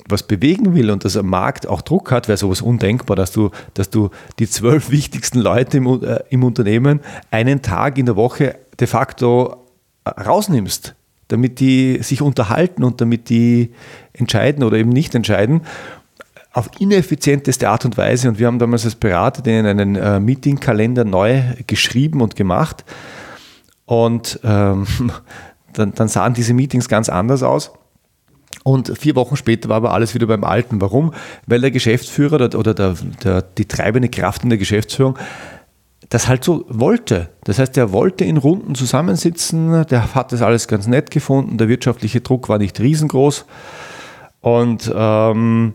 was 0.08 0.24
bewegen 0.24 0.76
will 0.76 0.92
und 0.92 1.04
dass 1.04 1.18
am 1.18 1.28
Markt 1.28 1.68
auch 1.68 1.82
Druck 1.82 2.12
hat, 2.12 2.28
wäre 2.28 2.38
sowas 2.38 2.62
undenkbar, 2.62 3.16
dass 3.16 3.32
du, 3.32 3.50
dass 3.74 3.90
du 3.90 4.10
die 4.40 4.48
zwölf 4.48 4.90
wichtigsten 4.92 5.40
Leute 5.40 5.78
im, 5.78 6.04
äh, 6.04 6.20
im 6.30 6.44
Unternehmen 6.44 7.00
einen 7.32 7.62
Tag 7.62 7.98
in 7.98 8.06
der 8.06 8.16
Woche 8.16 8.56
de 8.80 8.88
facto 8.88 9.66
äh, 10.04 10.10
rausnimmst, 10.10 10.96
damit 11.28 11.60
die 11.60 12.00
sich 12.04 12.22
unterhalten 12.22 12.84
und 12.84 13.02
damit 13.02 13.30
die 13.30 13.72
entscheiden 14.14 14.64
oder 14.64 14.78
eben 14.78 14.92
nicht 14.92 15.16
entscheiden 15.16 15.62
auf 16.56 16.70
ineffizienteste 16.80 17.68
Art 17.68 17.84
und 17.84 17.98
Weise. 17.98 18.30
Und 18.30 18.40
wir 18.40 18.48
haben 18.48 18.60
damals 18.60 18.86
als 18.86 18.96
Berater 18.96 19.42
den 19.42 19.66
einen 19.66 19.96
äh, 19.98 20.22
Meetingkalender 20.22 21.04
neu 21.04 21.42
geschrieben 21.68 22.22
und 22.22 22.38
gemacht. 22.38 22.86
Und 23.86 24.40
ähm, 24.44 24.88
dann, 25.74 25.94
dann 25.94 26.08
sahen 26.08 26.34
diese 26.34 26.54
Meetings 26.54 26.88
ganz 26.88 27.10
anders 27.10 27.44
aus. 27.44 27.74
Und 28.64 28.98
vier 28.98 29.16
Wochen 29.16 29.36
später 29.36 29.70
war 29.70 29.78
aber 29.78 29.94
alles 29.94 30.16
wieder 30.16 30.28
beim 30.28 30.44
Alten. 30.44 30.82
Warum? 30.82 31.14
Weil 31.46 31.62
der 31.62 31.72
Geschäftsführer 31.72 32.36
oder 32.56 32.74
der, 32.74 32.96
der, 33.24 33.42
die 33.42 33.66
treibende 33.66 34.10
Kraft 34.10 34.44
in 34.44 34.50
der 34.50 34.58
Geschäftsführung 34.58 35.18
das 36.10 36.28
halt 36.28 36.44
so 36.44 36.66
wollte. 36.70 37.30
Das 37.44 37.60
heißt, 37.60 37.78
er 37.78 37.92
wollte 37.92 38.26
in 38.26 38.38
Runden 38.38 38.76
zusammensitzen, 38.76 39.86
der 39.88 40.14
hat 40.14 40.32
das 40.32 40.42
alles 40.42 40.68
ganz 40.68 40.88
nett 40.88 41.12
gefunden, 41.12 41.58
der 41.58 41.68
wirtschaftliche 41.68 42.22
Druck 42.22 42.50
war 42.50 42.58
nicht 42.58 42.80
riesengroß. 42.80 43.46
Und 44.42 44.92
ähm, 44.96 45.74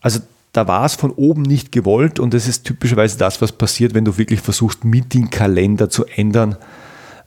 also 0.00 0.20
da 0.52 0.68
war 0.68 0.84
es 0.84 0.94
von 0.94 1.10
oben 1.10 1.42
nicht 1.42 1.72
gewollt 1.72 2.20
und 2.20 2.34
das 2.34 2.46
ist 2.46 2.64
typischerweise 2.64 3.18
das, 3.18 3.40
was 3.40 3.52
passiert, 3.52 3.94
wenn 3.94 4.04
du 4.04 4.18
wirklich 4.18 4.40
versuchst, 4.40 4.84
Meetingkalender 4.84 5.90
zu 5.90 6.04
ändern, 6.04 6.56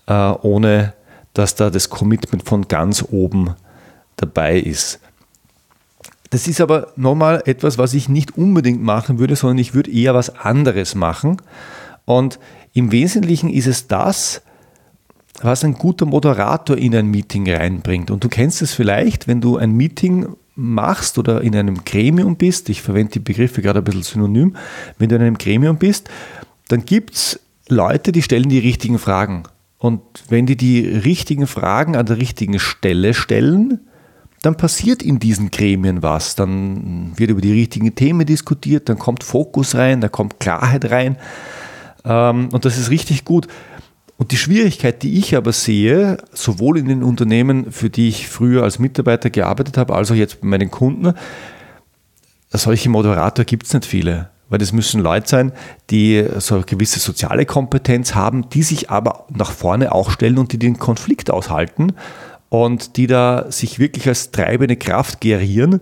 äh, 0.08 0.14
ohne 0.14 0.94
dass 1.34 1.56
da 1.56 1.70
das 1.70 1.90
Commitment 1.90 2.44
von 2.44 2.68
ganz 2.68 3.04
oben 3.12 3.56
dabei 4.16 4.60
ist. 4.60 5.00
Das 6.30 6.48
ist 6.48 6.60
aber 6.60 6.92
nochmal 6.96 7.44
etwas, 7.46 7.78
was 7.78 7.94
ich 7.94 8.10
nicht 8.10 8.38
unbedingt 8.38 8.82
machen 8.82 9.20
würde, 9.20 9.36
sondern 9.36 9.60
ich 9.60 9.74
würde 9.74 9.92
eher 9.92 10.14
was 10.14 10.36
anderes 10.36 10.96
machen. 10.96 11.38
Und 12.06 12.40
im 12.74 12.92
Wesentlichen 12.92 13.50
ist 13.50 13.68
es 13.68 13.88
das, 13.88 14.42
was 15.42 15.64
ein 15.64 15.74
guter 15.74 16.06
Moderator 16.06 16.78
in 16.78 16.96
ein 16.96 17.08
Meeting 17.08 17.50
reinbringt. 17.50 18.12
Und 18.12 18.24
du 18.24 18.30
kennst 18.30 18.62
es 18.62 18.74
vielleicht, 18.74 19.28
wenn 19.28 19.42
du 19.42 19.58
ein 19.58 19.72
Meeting 19.72 20.28
machst 20.56 21.18
oder 21.18 21.42
in 21.42 21.56
einem 21.56 21.84
Gremium 21.84 22.38
bist, 22.38 22.70
ich 22.70 22.82
verwende 22.82 23.14
die 23.14 23.20
Begriffe 23.20 23.62
gerade 23.62 23.80
ein 23.80 23.84
bisschen 23.84 24.04
synonym, 24.04 24.56
wenn 24.98 25.10
du 25.10 25.16
in 25.16 25.22
einem 25.22 25.38
Gremium 25.38 25.78
bist, 25.78 26.10
dann 26.70 26.86
gibt 26.86 27.16
es 27.16 27.40
Leute, 27.68 28.12
die 28.12 28.22
stellen 28.22 28.50
die 28.50 28.60
richtigen 28.60 29.00
Fragen. 29.00 29.44
Und 29.78 30.02
wenn 30.30 30.46
die 30.46 30.56
die 30.56 30.86
richtigen 30.86 31.48
Fragen 31.48 31.96
an 31.96 32.06
der 32.06 32.18
richtigen 32.18 32.60
Stelle 32.60 33.14
stellen, 33.14 33.82
dann 34.46 34.58
passiert 34.58 35.02
in 35.02 35.18
diesen 35.20 35.50
Gremien 35.50 36.04
was. 36.04 36.36
Dann 36.36 37.14
wird 37.16 37.32
über 37.32 37.42
die 37.42 37.52
richtigen 37.52 37.96
Themen 37.96 38.26
diskutiert, 38.26 38.90
dann 38.90 39.00
kommt 39.00 39.24
Fokus 39.24 39.76
rein, 39.76 40.02
da 40.02 40.08
kommt 40.08 40.40
Klarheit 40.40 40.92
rein. 40.92 41.18
Ähm, 42.04 42.50
und 42.52 42.64
das 42.64 42.78
ist 42.78 42.92
richtig 42.92 43.26
gut. 43.26 43.48
Und 44.18 44.32
die 44.32 44.38
Schwierigkeit, 44.38 45.04
die 45.04 45.18
ich 45.18 45.36
aber 45.36 45.52
sehe, 45.52 46.18
sowohl 46.32 46.78
in 46.78 46.88
den 46.88 47.04
Unternehmen, 47.04 47.72
für 47.72 47.90
die 47.90 48.08
ich 48.08 48.30
früher 48.30 48.64
als 48.64 48.80
Mitarbeiter 48.80 49.30
gearbeitet 49.30 49.78
habe, 49.78 49.96
als 49.96 50.12
auch 50.12 50.16
jetzt 50.16 50.42
bei 50.42 50.48
meinen 50.48 50.72
Kunden, 50.72 51.14
solche 52.52 52.90
Moderator 52.90 53.44
gibt 53.44 53.66
es 53.66 53.74
nicht 53.74 53.86
viele. 53.86 54.30
Weil 54.48 54.60
das 54.60 54.72
müssen 54.72 55.02
Leute 55.02 55.28
sein, 55.28 55.52
die 55.90 56.24
so 56.38 56.56
eine 56.56 56.64
gewisse 56.66 57.00
soziale 57.00 57.48
Kompetenz 57.48 58.14
haben, 58.14 58.48
die 58.50 58.62
sich 58.62 58.92
aber 58.92 59.26
nach 59.30 59.52
vorne 59.52 59.92
auch 59.92 60.12
stellen 60.12 60.38
und 60.38 60.54
die 60.54 60.60
den 60.60 60.78
Konflikt 60.78 61.32
aushalten 61.32 61.94
und 62.64 62.96
die 62.96 63.08
da 63.08 63.52
sich 63.52 63.80
wirklich 63.80 64.08
als 64.08 64.32
treibende 64.32 64.78
Kraft 64.78 65.20
gerieren. 65.20 65.82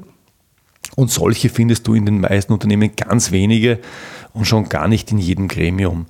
Und 0.96 1.12
solche 1.12 1.50
findest 1.50 1.88
du 1.88 1.94
in 1.94 2.06
den 2.06 2.22
meisten 2.22 2.52
Unternehmen 2.52 2.96
ganz 2.96 3.32
wenige 3.32 3.80
und 4.34 4.46
schon 4.46 4.70
gar 4.70 4.88
nicht 4.88 5.12
in 5.12 5.20
jedem 5.20 5.48
Gremium. 5.48 6.08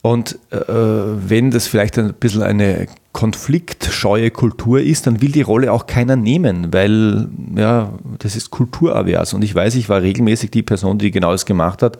Und 0.00 0.38
äh, 0.50 0.58
wenn 0.58 1.50
das 1.50 1.66
vielleicht 1.66 1.98
ein 1.98 2.14
bisschen 2.14 2.42
eine 2.42 2.86
konfliktscheue 3.12 4.30
Kultur 4.30 4.80
ist, 4.80 5.06
dann 5.06 5.20
will 5.20 5.32
die 5.32 5.42
Rolle 5.42 5.72
auch 5.72 5.86
keiner 5.86 6.16
nehmen, 6.16 6.72
weil 6.72 7.28
ja, 7.54 7.92
das 8.18 8.36
ist 8.36 8.50
kulturavers. 8.50 9.34
Und 9.34 9.42
ich 9.42 9.54
weiß, 9.54 9.74
ich 9.74 9.88
war 9.88 10.00
regelmäßig 10.00 10.50
die 10.50 10.62
Person, 10.62 10.98
die 10.98 11.10
genau 11.10 11.32
das 11.32 11.44
gemacht 11.44 11.82
hat, 11.82 11.98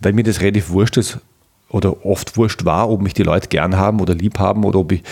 weil 0.00 0.12
mir 0.12 0.22
das 0.22 0.40
relativ 0.40 0.70
wurscht 0.70 0.96
ist 0.96 1.18
oder 1.70 2.04
oft 2.04 2.36
wurscht 2.36 2.64
war, 2.64 2.90
ob 2.90 3.00
mich 3.00 3.14
die 3.14 3.22
Leute 3.22 3.48
gern 3.48 3.76
haben 3.76 4.00
oder 4.00 4.14
lieb 4.14 4.38
haben 4.38 4.64
oder 4.64 4.80
ob 4.80 4.92
ich, 4.92 5.02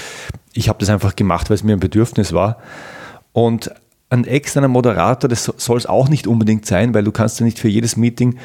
ich 0.53 0.69
habe 0.69 0.79
das 0.81 0.91
einfach 0.91 1.17
gemacht, 1.17 1.49
weil 1.51 1.55
es 1.55 1.65
mir 1.65 1.73
ein 1.73 1.81
Bedürfnis 1.81 2.33
war. 2.33 2.59
Und 3.33 3.71
ein 4.11 4.25
externer 4.25 4.69
Moderator, 4.69 5.29
das 5.29 5.45
soll 5.45 5.77
es 5.77 5.87
auch 5.87 6.09
nicht 6.09 6.27
unbedingt 6.27 6.67
sein, 6.67 6.95
weil 6.95 7.05
du 7.05 7.13
kannst 7.13 7.41
ja 7.41 7.47
nicht 7.47 7.59
für 7.59 7.69
jedes 7.69 7.97
Meeting 7.97 8.39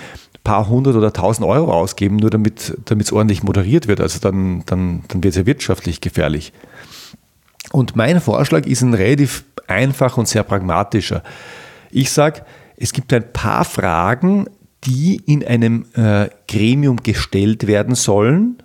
paar 0.43 0.67
hundert 0.67 0.95
oder 0.95 1.13
tausend 1.13 1.47
Euro 1.47 1.71
ausgeben, 1.71 2.17
nur 2.17 2.29
damit 2.29 2.73
es 2.99 3.13
ordentlich 3.13 3.43
moderiert 3.43 3.87
wird. 3.87 4.01
Also 4.01 4.19
dann, 4.19 4.63
dann, 4.65 5.03
dann 5.07 5.23
wird 5.23 5.33
es 5.33 5.37
ja 5.37 5.45
wirtschaftlich 5.45 6.01
gefährlich. 6.01 6.51
Und 7.71 7.95
mein 7.95 8.19
Vorschlag 8.19 8.65
ist 8.65 8.81
ein 8.81 8.93
relativ 8.93 9.45
einfach 9.67 10.17
und 10.17 10.27
sehr 10.27 10.43
pragmatischer. 10.43 11.23
Ich 11.91 12.11
sage, 12.11 12.41
es 12.75 12.91
gibt 12.91 13.13
ein 13.13 13.31
paar 13.31 13.63
Fragen, 13.63 14.47
die 14.85 15.21
in 15.25 15.45
einem 15.45 15.85
äh, 15.93 16.29
Gremium 16.47 16.97
gestellt 16.97 17.67
werden 17.67 17.95
sollen, 17.95 18.63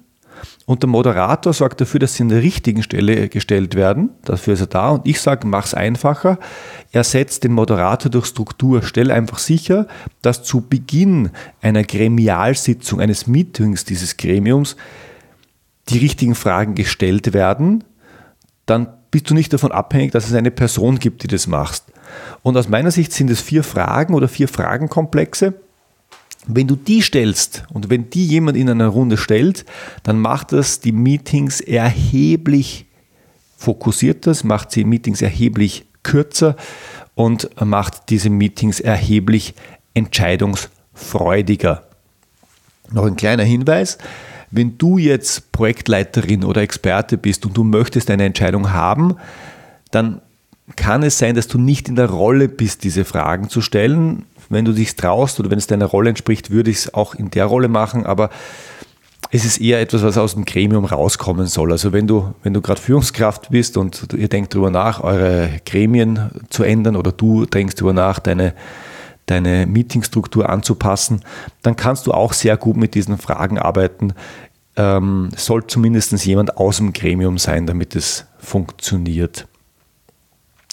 und 0.68 0.82
der 0.82 0.90
Moderator 0.90 1.54
sorgt 1.54 1.80
dafür, 1.80 1.98
dass 1.98 2.14
sie 2.14 2.24
an 2.24 2.28
der 2.28 2.42
richtigen 2.42 2.82
Stelle 2.82 3.30
gestellt 3.30 3.74
werden. 3.74 4.10
Dafür 4.24 4.52
ist 4.52 4.60
er 4.60 4.66
da. 4.66 4.90
Und 4.90 5.06
ich 5.06 5.18
sage, 5.18 5.46
mach 5.46 5.64
es 5.64 5.72
einfacher. 5.72 6.38
Er 6.92 7.04
setzt 7.04 7.44
den 7.44 7.52
Moderator 7.52 8.10
durch 8.10 8.26
Struktur. 8.26 8.82
Stell 8.82 9.10
einfach 9.10 9.38
sicher, 9.38 9.86
dass 10.20 10.42
zu 10.42 10.60
Beginn 10.60 11.30
einer 11.62 11.84
Gremialsitzung, 11.84 13.00
eines 13.00 13.26
Meetings 13.26 13.86
dieses 13.86 14.18
Gremiums, 14.18 14.76
die 15.88 15.98
richtigen 15.98 16.34
Fragen 16.34 16.74
gestellt 16.74 17.32
werden. 17.32 17.82
Dann 18.66 18.88
bist 19.10 19.30
du 19.30 19.34
nicht 19.34 19.54
davon 19.54 19.72
abhängig, 19.72 20.12
dass 20.12 20.28
es 20.28 20.34
eine 20.34 20.50
Person 20.50 20.98
gibt, 20.98 21.22
die 21.22 21.28
das 21.28 21.46
macht. 21.46 21.84
Und 22.42 22.58
aus 22.58 22.68
meiner 22.68 22.90
Sicht 22.90 23.14
sind 23.14 23.30
es 23.30 23.40
vier 23.40 23.64
Fragen 23.64 24.12
oder 24.12 24.28
vier 24.28 24.48
Fragenkomplexe 24.48 25.54
wenn 26.48 26.66
du 26.66 26.76
die 26.76 27.02
stellst 27.02 27.64
und 27.72 27.90
wenn 27.90 28.08
die 28.10 28.26
jemand 28.26 28.56
in 28.56 28.70
einer 28.70 28.88
Runde 28.88 29.18
stellt, 29.18 29.66
dann 30.02 30.18
macht 30.18 30.52
das 30.52 30.80
die 30.80 30.92
Meetings 30.92 31.60
erheblich 31.60 32.86
fokussierter, 33.58 34.34
macht 34.44 34.70
sie 34.72 34.84
Meetings 34.84 35.20
erheblich 35.20 35.84
kürzer 36.02 36.56
und 37.14 37.50
macht 37.62 38.08
diese 38.08 38.30
Meetings 38.30 38.80
erheblich 38.80 39.54
entscheidungsfreudiger. 39.92 41.82
Noch 42.92 43.04
ein 43.04 43.16
kleiner 43.16 43.44
Hinweis. 43.44 43.98
Wenn 44.50 44.78
du 44.78 44.96
jetzt 44.96 45.52
Projektleiterin 45.52 46.44
oder 46.44 46.62
Experte 46.62 47.18
bist 47.18 47.44
und 47.44 47.54
du 47.54 47.64
möchtest 47.64 48.10
eine 48.10 48.24
Entscheidung 48.24 48.72
haben, 48.72 49.16
dann 49.90 50.22
kann 50.76 51.02
es 51.02 51.18
sein, 51.18 51.34
dass 51.34 51.48
du 51.48 51.58
nicht 51.58 51.88
in 51.88 51.96
der 51.96 52.08
Rolle 52.08 52.48
bist, 52.48 52.84
diese 52.84 53.04
Fragen 53.04 53.50
zu 53.50 53.60
stellen 53.60 54.24
wenn 54.48 54.64
du 54.64 54.72
dich 54.72 54.96
traust 54.96 55.40
oder 55.40 55.50
wenn 55.50 55.58
es 55.58 55.66
deiner 55.66 55.86
Rolle 55.86 56.10
entspricht, 56.10 56.50
würde 56.50 56.70
ich 56.70 56.78
es 56.78 56.94
auch 56.94 57.14
in 57.14 57.30
der 57.30 57.46
Rolle 57.46 57.68
machen, 57.68 58.06
aber 58.06 58.30
es 59.30 59.44
ist 59.44 59.58
eher 59.58 59.80
etwas, 59.80 60.02
was 60.02 60.16
aus 60.16 60.34
dem 60.34 60.44
Gremium 60.44 60.84
rauskommen 60.84 61.46
soll. 61.46 61.72
Also 61.72 61.92
wenn 61.92 62.06
du, 62.06 62.34
wenn 62.42 62.54
du 62.54 62.62
gerade 62.62 62.80
Führungskraft 62.80 63.50
bist 63.50 63.76
und 63.76 64.08
ihr 64.16 64.28
denkt 64.28 64.54
darüber 64.54 64.70
nach, 64.70 65.02
eure 65.02 65.50
Gremien 65.66 66.30
zu 66.48 66.62
ändern 66.62 66.96
oder 66.96 67.12
du 67.12 67.44
denkst 67.44 67.74
darüber 67.74 67.92
nach, 67.92 68.20
deine, 68.20 68.54
deine 69.26 69.66
Meetingstruktur 69.66 70.48
anzupassen, 70.48 71.22
dann 71.62 71.76
kannst 71.76 72.06
du 72.06 72.12
auch 72.12 72.32
sehr 72.32 72.56
gut 72.56 72.76
mit 72.76 72.94
diesen 72.94 73.18
Fragen 73.18 73.58
arbeiten. 73.58 74.14
Ähm, 74.76 75.30
soll 75.36 75.66
zumindest 75.66 76.24
jemand 76.24 76.56
aus 76.56 76.78
dem 76.78 76.92
Gremium 76.92 77.36
sein, 77.36 77.66
damit 77.66 77.96
es 77.96 78.26
funktioniert. 78.38 79.47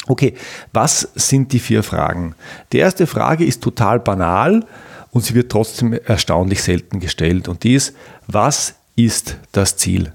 Okay, 0.07 0.35
was 0.71 1.09
sind 1.15 1.51
die 1.51 1.59
vier 1.59 1.81
Fragen? 1.83 2.35
Die 2.71 2.77
erste 2.77 3.07
Frage 3.07 3.45
ist 3.45 3.63
total 3.63 3.99
banal 3.99 4.65
und 5.11 5.23
sie 5.23 5.33
wird 5.33 5.51
trotzdem 5.51 5.93
erstaunlich 5.93 6.61
selten 6.61 6.99
gestellt 6.99 7.47
und 7.47 7.63
die 7.63 7.73
ist, 7.73 7.95
was 8.27 8.75
ist 8.95 9.37
das 9.51 9.77
Ziel? 9.77 10.11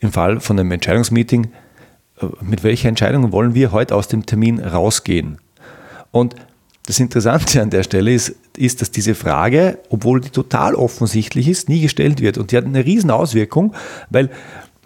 Im 0.00 0.12
Fall 0.12 0.40
von 0.40 0.58
einem 0.58 0.72
Entscheidungsmeeting, 0.72 1.52
äh, 2.20 2.26
mit 2.42 2.62
welcher 2.62 2.88
Entscheidung 2.88 3.32
wollen 3.32 3.54
wir 3.54 3.72
heute 3.72 3.94
aus 3.94 4.08
dem 4.08 4.26
Termin 4.26 4.60
rausgehen? 4.60 5.38
Und 6.10 6.34
das 6.86 6.98
Interessante 7.00 7.62
an 7.62 7.70
der 7.70 7.84
Stelle 7.84 8.12
ist, 8.12 8.34
ist, 8.56 8.82
dass 8.82 8.90
diese 8.90 9.14
Frage, 9.14 9.78
obwohl 9.88 10.20
die 10.20 10.30
total 10.30 10.74
offensichtlich 10.74 11.48
ist, 11.48 11.68
nie 11.68 11.80
gestellt 11.80 12.20
wird. 12.20 12.38
Und 12.38 12.50
die 12.50 12.56
hat 12.56 12.64
eine 12.64 12.84
riesen 12.84 13.10
Auswirkung, 13.10 13.74
weil 14.10 14.30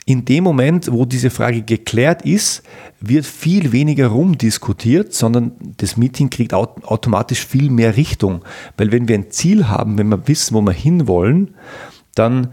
in 0.08 0.24
dem 0.24 0.44
Moment, 0.44 0.90
wo 0.92 1.04
diese 1.04 1.30
Frage 1.30 1.62
geklärt 1.62 2.22
ist, 2.22 2.62
wird 3.00 3.26
viel 3.26 3.72
weniger 3.72 4.06
rumdiskutiert, 4.06 5.12
sondern 5.12 5.52
das 5.78 5.96
Meeting 5.96 6.30
kriegt 6.30 6.54
automatisch 6.54 7.44
viel 7.44 7.70
mehr 7.70 7.96
Richtung. 7.96 8.44
Weil 8.76 8.92
wenn 8.92 9.08
wir 9.08 9.16
ein 9.16 9.32
Ziel 9.32 9.68
haben, 9.68 9.98
wenn 9.98 10.08
wir 10.08 10.28
wissen, 10.28 10.54
wo 10.54 10.60
wir 10.60 10.72
hinwollen, 10.72 11.56
dann 12.14 12.52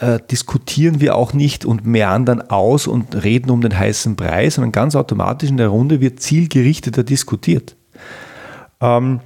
äh, 0.00 0.18
diskutieren 0.30 1.00
wir 1.00 1.16
auch 1.16 1.32
nicht 1.32 1.64
und 1.64 1.86
meandern 1.86 2.42
aus 2.42 2.86
und 2.86 3.24
reden 3.24 3.50
um 3.50 3.62
den 3.62 3.76
heißen 3.76 4.14
Brei, 4.14 4.50
sondern 4.50 4.72
ganz 4.72 4.94
automatisch 4.94 5.48
in 5.48 5.56
der 5.56 5.68
Runde 5.68 6.02
wird 6.02 6.20
zielgerichteter 6.20 7.04
diskutiert. 7.04 7.74
Ähm, 8.82 9.20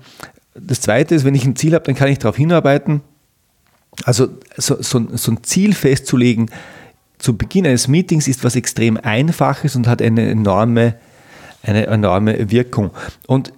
das 0.55 0.81
Zweite 0.81 1.17
ist, 1.17 1.25
wenn 1.25 1.35
ich 1.35 1.45
ein 1.45 1.57
Ziel 1.57 1.75
habe, 1.75 1.85
dann 1.85 1.97
kann 1.97 2.09
ich 2.09 2.21
darauf 2.21 2.37
hinarbeiten. 2.37 3.01
Also 4.05 4.29
so, 4.57 4.81
so, 4.81 5.05
so 5.17 5.33
ein 5.33 5.43
Ziel 5.43 5.75
festzulegen, 5.75 6.49
zu 7.19 7.37
Beginn 7.37 7.67
eines 7.67 7.89
Meetings 7.89 8.29
ist 8.29 8.45
was 8.45 8.57
extrem 8.57 8.97
Einfaches 8.97 9.77
und 9.77 9.87
hat 9.87 10.03
eine 10.03 10.29
enorme, 10.29 10.97
eine 11.63 11.87
enorme 11.87 12.51
Wirkung. 12.51 12.91
Und 13.27 13.53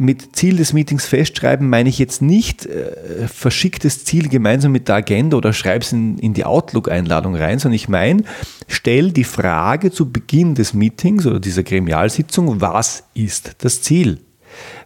mit 0.00 0.34
Ziel 0.34 0.56
des 0.56 0.72
Meetings 0.72 1.04
festschreiben 1.04 1.68
meine 1.68 1.90
ich 1.90 1.98
jetzt 1.98 2.22
nicht 2.22 2.64
äh, 2.64 3.28
verschicktes 3.28 4.06
Ziel 4.06 4.30
gemeinsam 4.30 4.72
mit 4.72 4.88
der 4.88 4.94
Agenda 4.96 5.36
oder 5.36 5.52
schreib 5.52 5.82
es 5.82 5.92
in, 5.92 6.18
in 6.18 6.32
die 6.32 6.46
Outlook-Einladung 6.46 7.36
rein, 7.36 7.58
sondern 7.58 7.76
ich 7.76 7.88
meine, 7.90 8.22
stell 8.66 9.12
die 9.12 9.24
Frage 9.24 9.90
zu 9.90 10.10
Beginn 10.10 10.54
des 10.54 10.72
Meetings 10.72 11.26
oder 11.26 11.38
dieser 11.38 11.64
Gremialsitzung, 11.64 12.62
was 12.62 13.04
ist 13.12 13.56
das 13.58 13.82
Ziel? 13.82 14.20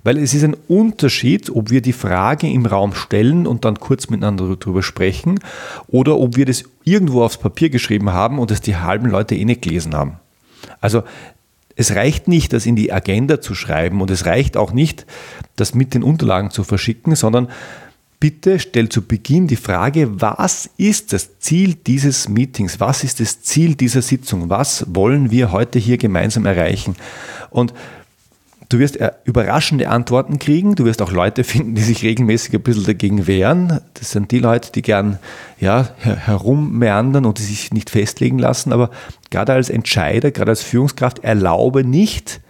Weil 0.03 0.19
es 0.19 0.35
ist 0.35 0.45
ein 0.45 0.57
Unterschied, 0.69 1.51
ob 1.51 1.71
wir 1.71 1.81
die 1.81 1.93
Frage 1.93 2.49
im 2.49 2.67
Raum 2.67 2.95
stellen 2.95 3.47
und 3.47 3.65
dann 3.65 3.81
kurz 3.81 4.09
miteinander 4.11 4.57
darüber 4.57 4.83
sprechen 4.83 5.41
oder 5.89 6.19
ob 6.19 6.37
wir 6.37 6.47
das 6.47 6.65
irgendwo 6.85 7.23
aufs 7.23 7.39
Papier 7.39 7.71
geschrieben 7.71 8.13
haben 8.13 8.39
und 8.39 8.51
es 8.51 8.61
die 8.61 8.77
halben 8.77 9.09
Leute 9.09 9.35
eh 9.35 9.45
nicht 9.45 9.63
gelesen 9.63 9.95
haben. 9.95 10.19
Also 10.81 11.03
es 11.77 11.95
reicht 11.95 12.29
nicht, 12.29 12.53
das 12.53 12.67
in 12.67 12.77
die 12.77 12.93
Agenda 12.93 13.41
zu 13.41 13.55
schreiben 13.55 14.01
und 14.01 14.11
es 14.11 14.27
reicht 14.27 14.57
auch 14.57 14.73
nicht, 14.73 15.07
das 15.57 15.75
mit 15.75 15.95
den 15.95 16.03
Unterlagen 16.03 16.51
zu 16.51 16.65
verschicken, 16.65 17.17
sondern 17.17 17.49
bitte 18.21 18.59
stell 18.59 18.89
zu 18.89 19.03
Beginn 19.03 19.49
die 19.49 19.57
Frage, 19.57 20.21
was 20.21 20.71
ist 20.77 21.13
das 21.13 21.41
Ziel 21.41 21.75
dieses 21.75 22.29
Meetings? 22.29 22.81
Was 22.81 23.05
ist 23.05 23.21
das 23.21 23.43
Ziel 23.43 23.75
dieser 23.75 24.03
Sitzung? 24.03 24.49
Was 24.49 24.87
wollen 24.89 25.31
wir 25.31 25.53
heute 25.53 25.79
hier 25.79 25.99
gemeinsam 25.99 26.47
erreichen? 26.47 26.97
Und 27.51 27.75
Du 28.75 28.81
wirst 28.81 28.97
äh, 28.97 29.13
überraschende 29.23 29.89
Antworten 29.89 30.41
kriegen. 30.41 30.75
Du 30.75 30.85
wirst 30.85 31.01
auch 31.01 31.13
Leute 31.13 31.45
finden, 31.45 31.77
die 31.77 31.83
sich 31.83 32.03
regelmäßig 32.03 32.55
ein 32.55 32.61
bisschen 32.61 32.83
dagegen 32.83 33.29
wehren. 33.29 33.81
Das 33.95 34.11
sind 34.11 34.33
die 34.33 34.41
Leute, 34.41 34.73
die 34.73 34.83
gern 34.83 35.21
ja, 35.61 35.91
herummeandern 36.01 37.25
und 37.25 37.39
die 37.39 37.45
sich 37.45 37.73
nicht 37.73 37.89
festlegen 37.89 38.41
lassen. 38.41 38.73
Aber 38.73 38.91
gerade 39.31 39.53
als 39.53 39.71
Entscheider, 39.71 40.33
gerade 40.33 40.51
als 40.51 40.65
Führungskraft, 40.65 41.21
erlaube 41.21 41.85
nicht, 41.85 42.41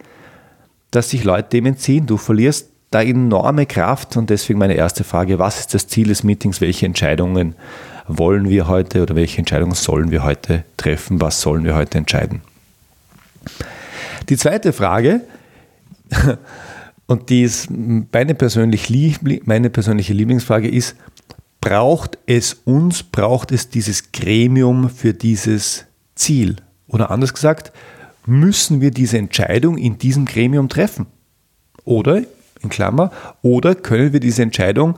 dass 0.89 1.11
sich 1.11 1.23
Leute 1.23 1.49
dem 1.49 1.67
entziehen. 1.67 2.07
Du 2.07 2.17
verlierst 2.17 2.69
da 2.89 3.03
enorme 3.03 3.67
Kraft 3.67 4.17
und 4.17 4.31
deswegen 4.31 4.57
meine 4.57 4.73
erste 4.73 5.03
Frage, 5.03 5.37
was 5.37 5.59
ist 5.59 5.75
das 5.75 5.85
Ziel 5.85 6.07
des 6.07 6.23
Meetings? 6.23 6.59
Welche 6.59 6.87
Entscheidungen 6.87 7.53
wollen 8.07 8.49
wir 8.49 8.67
heute 8.67 9.03
oder 9.03 9.15
welche 9.15 9.37
Entscheidungen 9.37 9.75
sollen 9.75 10.09
wir 10.09 10.23
heute 10.23 10.63
treffen? 10.77 11.21
Was 11.21 11.41
sollen 11.41 11.65
wir 11.65 11.75
heute 11.75 11.99
entscheiden? 11.99 12.41
Die 14.27 14.37
zweite 14.37 14.73
Frage, 14.73 15.21
und 17.07 17.29
die 17.29 17.43
ist 17.43 17.69
meine, 17.69 18.35
persönlich 18.35 18.89
meine 19.45 19.69
persönliche 19.69 20.13
Lieblingsfrage 20.13 20.69
ist, 20.69 20.95
braucht 21.61 22.19
es 22.27 22.53
uns, 22.53 23.03
braucht 23.03 23.51
es 23.51 23.69
dieses 23.69 24.11
Gremium 24.11 24.89
für 24.89 25.13
dieses 25.13 25.85
Ziel? 26.13 26.57
Oder 26.87 27.09
anders 27.09 27.33
gesagt, 27.33 27.71
müssen 28.27 28.81
wir 28.81 28.91
diese 28.91 29.17
Entscheidung 29.17 29.77
in 29.77 29.97
diesem 29.97 30.25
Gremium 30.25 30.69
treffen? 30.69 31.07
Oder, 31.83 32.21
in 32.61 32.69
Klammer, 32.69 33.11
oder 33.41 33.75
können 33.75 34.13
wir 34.13 34.19
diese 34.19 34.43
Entscheidung 34.43 34.97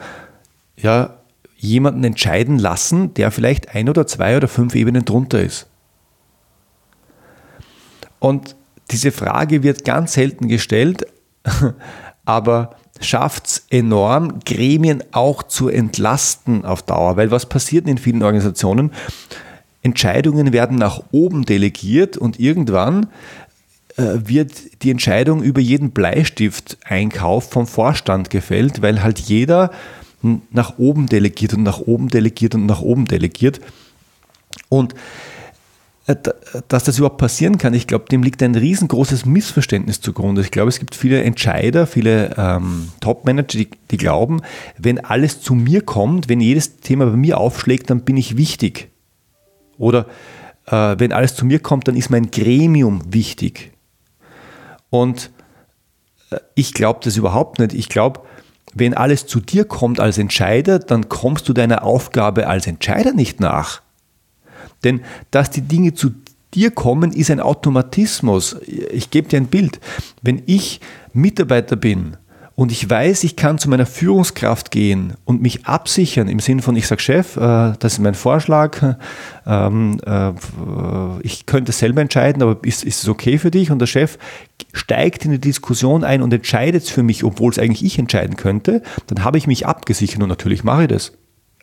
ja 0.75 1.17
jemanden 1.57 2.03
entscheiden 2.03 2.59
lassen, 2.59 3.13
der 3.13 3.31
vielleicht 3.31 3.73
ein 3.73 3.89
oder 3.89 4.05
zwei 4.05 4.37
oder 4.37 4.47
fünf 4.47 4.75
Ebenen 4.75 5.05
drunter 5.05 5.41
ist? 5.41 5.67
Und 8.19 8.55
diese 8.91 9.11
Frage 9.11 9.63
wird 9.63 9.85
ganz 9.85 10.13
selten 10.13 10.47
gestellt, 10.47 11.05
aber 12.25 12.75
schafft 12.99 13.47
es 13.47 13.65
enorm, 13.69 14.39
Gremien 14.45 15.03
auch 15.11 15.43
zu 15.43 15.69
entlasten 15.69 16.65
auf 16.65 16.81
Dauer. 16.81 17.17
Weil 17.17 17.31
was 17.31 17.47
passiert 17.47 17.87
in 17.87 17.97
vielen 17.97 18.23
Organisationen? 18.23 18.91
Entscheidungen 19.83 20.53
werden 20.53 20.77
nach 20.77 21.01
oben 21.11 21.45
delegiert 21.45 22.17
und 22.17 22.39
irgendwann 22.39 23.07
äh, 23.97 24.15
wird 24.25 24.83
die 24.83 24.91
Entscheidung 24.91 25.43
über 25.43 25.61
jeden 25.61 25.91
Bleistift-Einkauf 25.91 27.49
vom 27.49 27.67
Vorstand 27.67 28.29
gefällt, 28.29 28.81
weil 28.81 29.03
halt 29.03 29.19
jeder 29.19 29.71
nach 30.51 30.77
oben 30.77 31.07
delegiert 31.07 31.53
und 31.53 31.63
nach 31.63 31.79
oben 31.79 32.09
delegiert 32.09 32.55
und 32.55 32.65
nach 32.65 32.81
oben 32.81 33.05
delegiert. 33.05 33.61
Und 34.69 34.95
dass 36.69 36.85
das 36.85 36.97
überhaupt 36.97 37.17
passieren 37.17 37.57
kann, 37.57 37.73
ich 37.73 37.85
glaube, 37.85 38.05
dem 38.05 38.23
liegt 38.23 38.41
ein 38.41 38.55
riesengroßes 38.55 39.25
Missverständnis 39.25 39.99
zugrunde. 39.99 40.41
Ich 40.41 40.51
glaube, 40.51 40.69
es 40.69 40.79
gibt 40.79 40.95
viele 40.95 41.21
Entscheider, 41.21 41.85
viele 41.85 42.33
ähm, 42.37 42.89
Top-Manager, 43.01 43.57
die, 43.57 43.69
die 43.91 43.97
glauben, 43.97 44.41
wenn 44.77 45.03
alles 45.03 45.41
zu 45.41 45.53
mir 45.53 45.81
kommt, 45.81 46.29
wenn 46.29 46.39
jedes 46.39 46.77
Thema 46.77 47.07
bei 47.07 47.17
mir 47.17 47.37
aufschlägt, 47.37 47.89
dann 47.89 48.01
bin 48.01 48.15
ich 48.15 48.37
wichtig. 48.37 48.89
Oder 49.77 50.05
äh, 50.65 50.95
wenn 50.97 51.11
alles 51.11 51.35
zu 51.35 51.45
mir 51.45 51.59
kommt, 51.59 51.89
dann 51.89 51.97
ist 51.97 52.09
mein 52.09 52.31
Gremium 52.31 53.01
wichtig. 53.09 53.71
Und 54.89 55.31
äh, 56.31 56.37
ich 56.55 56.73
glaube 56.73 57.01
das 57.03 57.17
überhaupt 57.17 57.59
nicht. 57.59 57.73
Ich 57.73 57.89
glaube, 57.89 58.21
wenn 58.73 58.93
alles 58.93 59.27
zu 59.27 59.41
dir 59.41 59.65
kommt 59.65 59.99
als 59.99 60.17
Entscheider, 60.17 60.79
dann 60.79 61.09
kommst 61.09 61.49
du 61.49 61.53
deiner 61.53 61.83
Aufgabe 61.83 62.47
als 62.47 62.65
Entscheider 62.65 63.11
nicht 63.11 63.41
nach. 63.41 63.81
Denn 64.83 65.01
dass 65.31 65.49
die 65.49 65.61
Dinge 65.61 65.93
zu 65.93 66.11
dir 66.53 66.71
kommen, 66.71 67.11
ist 67.11 67.31
ein 67.31 67.39
Automatismus. 67.39 68.55
Ich 68.91 69.11
gebe 69.11 69.29
dir 69.29 69.37
ein 69.37 69.47
Bild. 69.47 69.79
Wenn 70.21 70.41
ich 70.45 70.79
Mitarbeiter 71.13 71.75
bin 71.75 72.17
und 72.55 72.71
ich 72.71 72.89
weiß, 72.89 73.23
ich 73.23 73.35
kann 73.35 73.59
zu 73.59 73.69
meiner 73.69 73.85
Führungskraft 73.85 74.71
gehen 74.71 75.13
und 75.25 75.43
mich 75.43 75.65
absichern 75.67 76.27
im 76.27 76.39
Sinne 76.39 76.63
von, 76.63 76.75
ich 76.75 76.87
sage 76.87 77.01
Chef, 77.01 77.37
äh, 77.37 77.73
das 77.77 77.93
ist 77.93 77.99
mein 77.99 78.15
Vorschlag, 78.15 78.97
ähm, 79.45 79.99
äh, 80.03 80.31
ich 81.21 81.45
könnte 81.45 81.71
selber 81.71 82.01
entscheiden, 82.01 82.41
aber 82.41 82.57
ist, 82.63 82.83
ist 82.83 83.03
es 83.03 83.09
okay 83.09 83.37
für 83.37 83.51
dich? 83.51 83.69
Und 83.69 83.79
der 83.79 83.85
Chef 83.85 84.17
steigt 84.73 85.25
in 85.25 85.31
die 85.31 85.39
Diskussion 85.39 86.03
ein 86.03 86.23
und 86.23 86.33
entscheidet 86.33 86.83
es 86.83 86.89
für 86.89 87.03
mich, 87.03 87.23
obwohl 87.23 87.51
es 87.51 87.59
eigentlich 87.59 87.85
ich 87.85 87.99
entscheiden 87.99 88.37
könnte, 88.37 88.81
dann 89.05 89.23
habe 89.23 89.37
ich 89.37 89.45
mich 89.45 89.67
abgesichert 89.67 90.23
und 90.23 90.29
natürlich 90.29 90.63
mache 90.63 90.83
ich 90.83 90.89
das. 90.89 91.11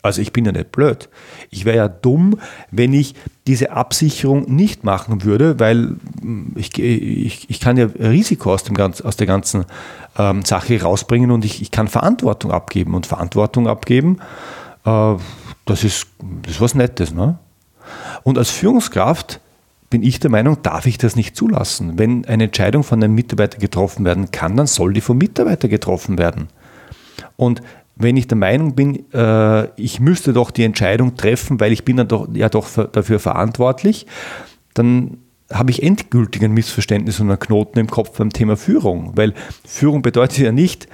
Also 0.05 0.21
ich 0.21 0.31
bin 0.31 0.45
ja 0.45 0.51
nicht 0.51 0.71
blöd. 0.71 1.09
Ich 1.49 1.65
wäre 1.65 1.77
ja 1.77 1.87
dumm, 1.87 2.39
wenn 2.69 2.93
ich 2.93 3.15
diese 3.47 3.71
Absicherung 3.71 4.55
nicht 4.55 4.83
machen 4.83 5.23
würde, 5.23 5.59
weil 5.59 5.95
hm, 6.21 6.53
ich, 6.55 6.77
ich, 6.77 7.49
ich 7.49 7.59
kann 7.59 7.75
ja 7.75 7.85
Risiko 7.85 8.53
aus, 8.53 8.63
dem 8.63 8.75
ganz, 8.75 9.01
aus 9.01 9.17
der 9.17 9.25
ganzen 9.25 9.65
ähm, 10.15 10.45
Sache 10.45 10.79
rausbringen 10.79 11.31
und 11.31 11.43
ich, 11.43 11.59
ich 11.59 11.71
kann 11.71 11.87
Verantwortung 11.87 12.51
abgeben. 12.51 12.93
Und 12.93 13.07
Verantwortung 13.07 13.67
abgeben, 13.67 14.19
äh, 14.85 15.15
das, 15.65 15.83
ist, 15.83 16.05
das 16.43 16.53
ist 16.53 16.61
was 16.61 16.75
Nettes. 16.75 17.11
Ne? 17.11 17.39
Und 18.21 18.37
als 18.37 18.51
Führungskraft 18.51 19.39
bin 19.89 20.03
ich 20.03 20.19
der 20.19 20.29
Meinung, 20.29 20.61
darf 20.61 20.85
ich 20.85 20.99
das 20.99 21.15
nicht 21.15 21.35
zulassen. 21.35 21.97
Wenn 21.97 22.25
eine 22.25 22.43
Entscheidung 22.43 22.83
von 22.83 23.03
einem 23.03 23.15
Mitarbeiter 23.15 23.57
getroffen 23.57 24.05
werden 24.05 24.29
kann, 24.29 24.55
dann 24.55 24.67
soll 24.67 24.93
die 24.93 25.01
vom 25.01 25.17
Mitarbeiter 25.17 25.67
getroffen 25.67 26.19
werden. 26.19 26.49
Und 27.37 27.63
wenn 27.95 28.17
ich 28.17 28.27
der 28.27 28.37
Meinung 28.37 28.75
bin, 28.75 29.11
äh, 29.13 29.67
ich 29.79 29.99
müsste 29.99 30.33
doch 30.33 30.51
die 30.51 30.63
Entscheidung 30.63 31.15
treffen, 31.15 31.59
weil 31.59 31.71
ich 31.71 31.85
bin 31.85 31.97
dann 31.97 32.07
doch, 32.07 32.27
ja 32.33 32.49
doch 32.49 32.67
dafür 32.91 33.19
verantwortlich, 33.19 34.05
dann 34.73 35.17
habe 35.51 35.71
ich 35.71 35.83
endgültig 35.83 36.43
ein 36.43 36.51
Missverständnis 36.51 37.19
und 37.19 37.29
einen 37.29 37.39
Knoten 37.39 37.79
im 37.79 37.87
Kopf 37.87 38.17
beim 38.17 38.31
Thema 38.31 38.57
Führung. 38.57 39.11
Weil 39.15 39.33
Führung 39.65 40.01
bedeutet 40.01 40.39
ja 40.39 40.51
nicht, 40.51 40.87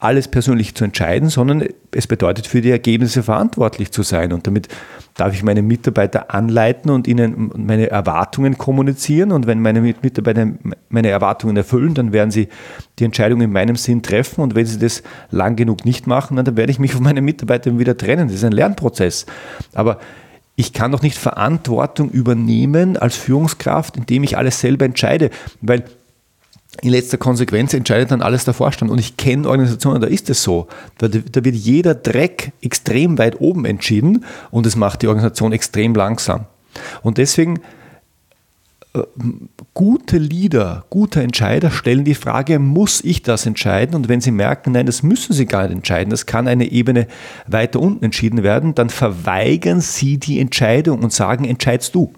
alles 0.00 0.28
persönlich 0.28 0.74
zu 0.74 0.84
entscheiden, 0.84 1.28
sondern 1.28 1.62
es 1.92 2.06
bedeutet 2.06 2.46
für 2.46 2.62
die 2.62 2.70
Ergebnisse 2.70 3.22
verantwortlich 3.22 3.92
zu 3.92 4.02
sein. 4.02 4.32
Und 4.32 4.46
damit 4.46 4.68
darf 5.14 5.34
ich 5.34 5.42
meine 5.42 5.60
Mitarbeiter 5.60 6.34
anleiten 6.34 6.90
und 6.90 7.06
ihnen 7.06 7.52
meine 7.54 7.90
Erwartungen 7.90 8.56
kommunizieren. 8.56 9.30
Und 9.30 9.46
wenn 9.46 9.60
meine 9.60 9.82
Mitarbeiter 9.82 10.46
meine 10.88 11.08
Erwartungen 11.10 11.54
erfüllen, 11.56 11.92
dann 11.92 12.14
werden 12.14 12.30
sie 12.30 12.48
die 12.98 13.04
Entscheidung 13.04 13.42
in 13.42 13.52
meinem 13.52 13.76
Sinn 13.76 14.02
treffen. 14.02 14.40
Und 14.40 14.54
wenn 14.54 14.64
sie 14.64 14.78
das 14.78 15.02
lang 15.30 15.54
genug 15.54 15.84
nicht 15.84 16.06
machen, 16.06 16.36
dann 16.36 16.56
werde 16.56 16.72
ich 16.72 16.78
mich 16.78 16.92
von 16.92 17.02
meinen 17.02 17.24
Mitarbeitern 17.24 17.78
wieder 17.78 17.96
trennen. 17.96 18.28
Das 18.28 18.36
ist 18.36 18.44
ein 18.44 18.52
Lernprozess. 18.52 19.26
Aber 19.74 19.98
ich 20.56 20.72
kann 20.72 20.92
doch 20.92 21.02
nicht 21.02 21.18
Verantwortung 21.18 22.10
übernehmen 22.10 22.96
als 22.96 23.16
Führungskraft, 23.16 23.98
indem 23.98 24.24
ich 24.24 24.38
alles 24.38 24.60
selber 24.60 24.86
entscheide, 24.86 25.30
weil 25.60 25.84
in 26.82 26.90
letzter 26.90 27.18
Konsequenz 27.18 27.74
entscheidet 27.74 28.10
dann 28.10 28.22
alles 28.22 28.44
der 28.44 28.54
Vorstand. 28.54 28.90
Und 28.90 28.98
ich 28.98 29.16
kenne 29.16 29.48
Organisationen, 29.48 30.00
da 30.00 30.06
ist 30.06 30.30
es 30.30 30.42
so. 30.42 30.68
Da, 30.98 31.08
da, 31.08 31.44
wird 31.44 31.56
jeder 31.56 31.94
Dreck 31.94 32.52
extrem 32.62 33.18
weit 33.18 33.40
oben 33.40 33.64
entschieden 33.64 34.24
und 34.50 34.66
es 34.66 34.76
macht 34.76 35.02
die 35.02 35.08
Organisation 35.08 35.52
extrem 35.52 35.94
langsam. 35.94 36.46
Und 37.02 37.18
deswegen 37.18 37.60
äh, 38.94 39.02
gute 39.74 40.18
Leader, 40.18 40.84
gute 40.90 41.22
Entscheider 41.22 41.70
stellen 41.70 42.04
die 42.04 42.14
Frage, 42.14 42.58
muss 42.58 43.02
ich 43.02 43.22
das 43.22 43.46
entscheiden? 43.46 43.94
Und 43.94 44.08
wenn 44.08 44.20
sie 44.20 44.30
merken, 44.30 44.72
nein, 44.72 44.86
das 44.86 45.02
müssen 45.02 45.32
sie 45.32 45.46
gar 45.46 45.62
nicht 45.62 45.72
entscheiden, 45.72 46.10
das 46.10 46.26
kann 46.26 46.48
eine 46.48 46.70
Ebene 46.70 47.08
weiter 47.46 47.80
unten 47.80 48.04
entschieden 48.04 48.42
werden, 48.42 48.74
dann 48.74 48.90
verweigern 48.90 49.80
sie 49.80 50.18
die 50.18 50.40
Entscheidung 50.40 51.02
und 51.02 51.12
sagen, 51.12 51.44
entscheidest 51.44 51.94
du. 51.94 52.12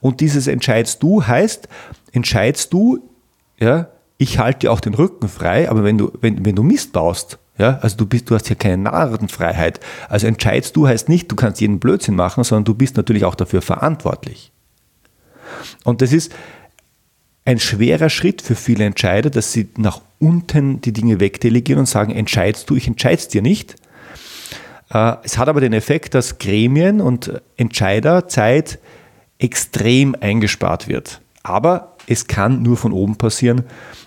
Und 0.00 0.20
dieses 0.20 0.46
entscheidest 0.46 1.02
du 1.02 1.26
heißt, 1.26 1.68
entscheidest 2.12 2.72
du, 2.72 3.00
ja, 3.58 3.88
ich 4.18 4.38
halte 4.38 4.60
dir 4.60 4.72
auch 4.72 4.80
den 4.80 4.94
Rücken 4.94 5.28
frei, 5.28 5.70
aber 5.70 5.84
wenn 5.84 5.98
du, 5.98 6.12
wenn, 6.20 6.44
wenn 6.44 6.56
du 6.56 6.62
Mist 6.62 6.92
baust, 6.92 7.38
ja, 7.56 7.78
also 7.78 7.96
du 7.96 8.06
bist, 8.06 8.30
du 8.30 8.34
hast 8.34 8.48
ja 8.48 8.54
keine 8.54 8.78
Narrenfreiheit. 8.78 9.80
Also 10.08 10.26
entscheidest 10.26 10.76
du 10.76 10.86
heißt 10.86 11.08
nicht, 11.08 11.30
du 11.30 11.36
kannst 11.36 11.60
jeden 11.60 11.80
Blödsinn 11.80 12.14
machen, 12.14 12.44
sondern 12.44 12.64
du 12.64 12.74
bist 12.74 12.96
natürlich 12.96 13.24
auch 13.24 13.34
dafür 13.34 13.62
verantwortlich. 13.62 14.52
Und 15.84 16.00
das 16.02 16.12
ist 16.12 16.32
ein 17.44 17.58
schwerer 17.58 18.10
Schritt 18.10 18.42
für 18.42 18.54
viele 18.54 18.84
Entscheider, 18.84 19.30
dass 19.30 19.52
sie 19.52 19.68
nach 19.76 20.02
unten 20.20 20.80
die 20.80 20.92
Dinge 20.92 21.18
wegdelegieren 21.18 21.80
und 21.80 21.86
sagen, 21.86 22.12
entscheidest 22.12 22.70
du, 22.70 22.76
ich 22.76 22.86
entscheid's 22.86 23.28
dir 23.28 23.42
nicht. 23.42 23.76
Äh, 24.90 25.16
es 25.24 25.38
hat 25.38 25.48
aber 25.48 25.60
den 25.60 25.72
Effekt, 25.72 26.14
dass 26.14 26.38
Gremien 26.38 27.00
und 27.00 27.40
Entscheider 27.56 28.28
Zeit 28.28 28.78
extrem 29.38 30.16
eingespart 30.20 30.88
wird. 30.88 31.20
Aber 31.42 31.96
es 32.06 32.26
kann 32.26 32.62
nur 32.62 32.76
von 32.76 32.92
oben 32.92 33.16
passieren. 33.16 33.64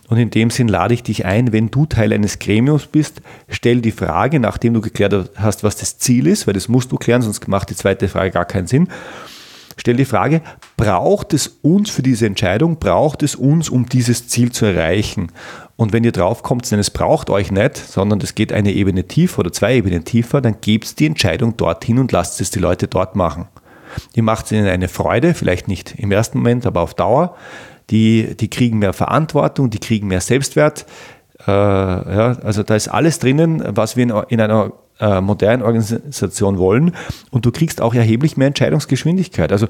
Und 0.10 0.17
in 0.17 0.30
dem 0.30 0.50
Sinn 0.50 0.67
lade 0.67 0.94
ich 0.94 1.04
dich 1.04 1.26
ein, 1.26 1.54
wenn 1.54 1.72
du 1.72 1.86
Teil 1.86 2.12
eines 2.12 2.39
Gremiums 2.39 2.88
bist, 2.88 3.22
stell 3.48 3.80
die 3.82 3.91
Frage, 3.91 4.39
nachdem 4.39 4.74
du 4.74 4.82
geklärt 4.82 5.32
hast, 5.36 5.63
was 5.63 5.78
das 5.78 5.98
Ziel 6.00 6.28
ist, 6.28 6.48
weil 6.48 6.54
das 6.54 6.67
musst 6.67 6.91
du 6.91 6.98
klären, 6.98 7.22
sonst 7.22 7.48
macht 7.48 7.70
die 7.70 7.76
zweite 7.76 8.10
Frage 8.10 8.32
gar 8.32 8.46
keinen 8.46 8.67
Sinn. 8.67 8.89
Stell 9.78 9.96
die 9.96 10.06
Frage, 10.06 10.41
braucht 10.76 11.34
es 11.34 11.60
uns 11.62 11.89
für 11.89 12.04
diese 12.04 12.26
Entscheidung, 12.26 12.78
braucht 12.78 13.24
es 13.24 13.36
uns, 13.36 13.70
um 13.70 13.88
dieses 13.88 14.28
Ziel 14.28 14.52
zu 14.52 14.65
erreichen? 14.65 15.32
Und 15.76 15.94
wenn 15.94 16.04
ihr 16.04 16.12
drauf 16.12 16.44
kommt, 16.44 16.70
denn 16.70 16.80
es 16.80 16.91
braucht 16.91 17.30
euch 17.30 17.52
nicht, 17.52 17.78
sondern 17.78 18.20
es 18.20 18.36
geht 18.36 18.52
eine 18.52 18.74
Ebene 18.74 19.08
tiefer 19.08 19.39
oder 19.39 19.52
zwei 19.52 19.76
Ebenen 19.76 20.04
tiefer, 20.04 20.41
dann 20.41 20.58
gebt 20.62 21.00
die 21.00 21.06
Entscheidung 21.06 21.58
dorthin 21.58 22.00
und 22.00 22.12
lasst 22.12 22.41
es 22.41 22.52
die 22.52 22.60
Leute 22.60 22.88
dort 22.88 23.15
machen. 23.15 23.48
Die 24.15 24.21
macht 24.21 24.51
ihnen 24.51 24.67
eine 24.67 24.88
Freude, 24.88 25.34
vielleicht 25.34 25.67
nicht 25.67 25.95
im 25.97 26.12
ersten 26.12 26.39
Moment, 26.39 26.65
aber 26.65 26.82
auf 26.82 26.93
Dauer. 26.93 27.36
die, 27.89 28.36
die 28.38 28.49
kriegen 28.49 28.80
mehr 28.80 28.93
Verantwortung, 28.93 29.69
die 29.69 29.80
kriegen 29.80 30.08
mehr 30.08 30.21
Selbstwert. 30.21 30.86
Äh, 31.45 31.51
ja, 31.51 32.38
also 32.43 32.63
da 32.63 32.75
ist 32.75 32.88
alles 32.88 33.19
drinnen, 33.19 33.63
was 33.75 33.95
wir 33.95 34.04
in, 34.04 34.13
in 34.30 34.41
einer 34.41 34.71
äh, 34.99 35.19
modernen 35.19 35.62
Organisation 35.62 36.58
wollen. 36.58 36.95
Und 37.32 37.45
du 37.45 37.51
kriegst 37.51 37.82
auch 37.82 37.93
erheblich 37.93 38.38
mehr 38.38 38.47
Entscheidungsgeschwindigkeit. 38.47 39.51
Also 39.51 39.67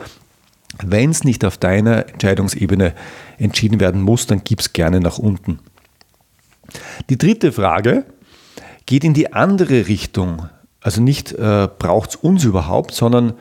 wenn 0.83 1.09
es 1.09 1.23
nicht 1.23 1.43
auf 1.43 1.57
deiner 1.57 2.07
Entscheidungsebene 2.09 2.93
entschieden 3.37 3.79
werden 3.79 4.01
muss, 4.01 4.27
dann 4.27 4.41
gib 4.43 4.59
es 4.59 4.73
gerne 4.73 4.99
nach 4.99 5.17
unten. 5.17 5.59
Die 7.09 7.17
dritte 7.17 7.51
Frage 7.51 8.05
geht 8.85 9.03
in 9.03 9.13
die 9.13 9.33
andere 9.33 9.87
Richtung. 9.87 10.47
Also 10.79 11.01
nicht 11.01 11.33
äh, 11.33 11.67
braucht 11.77 12.11
es 12.11 12.15
uns 12.15 12.43
überhaupt, 12.43 12.93
sondern 12.93 13.33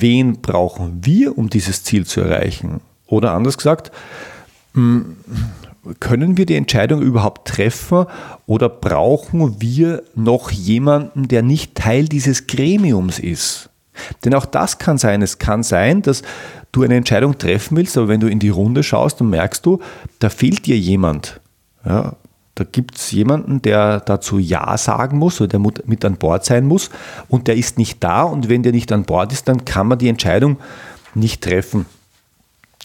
wen 0.00 0.40
brauchen 0.40 1.04
wir, 1.04 1.36
um 1.36 1.50
dieses 1.50 1.82
Ziel 1.82 2.06
zu 2.06 2.20
erreichen? 2.20 2.80
Oder 3.06 3.32
anders 3.32 3.56
gesagt, 3.56 3.92
hm, 4.74 5.16
können 6.00 6.36
wir 6.36 6.46
die 6.46 6.56
Entscheidung 6.56 7.00
überhaupt 7.02 7.48
treffen 7.48 8.06
oder 8.46 8.68
brauchen 8.68 9.60
wir 9.60 10.02
noch 10.14 10.50
jemanden, 10.50 11.28
der 11.28 11.42
nicht 11.42 11.74
Teil 11.74 12.06
dieses 12.06 12.46
Gremiums 12.46 13.18
ist? 13.18 13.70
Denn 14.24 14.34
auch 14.34 14.46
das 14.46 14.78
kann 14.78 14.98
sein. 14.98 15.22
Es 15.22 15.38
kann 15.38 15.62
sein, 15.62 16.02
dass 16.02 16.22
du 16.72 16.82
eine 16.82 16.96
Entscheidung 16.96 17.38
treffen 17.38 17.76
willst, 17.76 17.96
aber 17.96 18.08
wenn 18.08 18.20
du 18.20 18.28
in 18.28 18.38
die 18.38 18.50
Runde 18.50 18.82
schaust, 18.82 19.20
dann 19.20 19.30
merkst 19.30 19.64
du, 19.64 19.80
da 20.18 20.28
fehlt 20.28 20.66
dir 20.66 20.76
jemand. 20.76 21.40
Ja, 21.84 22.16
da 22.56 22.64
gibt 22.64 22.96
es 22.96 23.10
jemanden, 23.10 23.60
der 23.60 24.00
dazu 24.00 24.38
Ja 24.38 24.78
sagen 24.78 25.18
muss 25.18 25.40
oder 25.42 25.58
der 25.58 25.60
mit 25.60 26.04
an 26.06 26.16
Bord 26.16 26.44
sein 26.44 26.66
muss 26.66 26.90
und 27.28 27.48
der 27.48 27.54
ist 27.54 27.76
nicht 27.76 28.02
da 28.02 28.22
und 28.22 28.48
wenn 28.48 28.62
der 28.62 28.72
nicht 28.72 28.90
an 28.92 29.04
Bord 29.04 29.30
ist, 29.30 29.46
dann 29.46 29.66
kann 29.66 29.86
man 29.86 29.98
die 29.98 30.08
Entscheidung 30.08 30.56
nicht 31.14 31.44
treffen. 31.44 31.84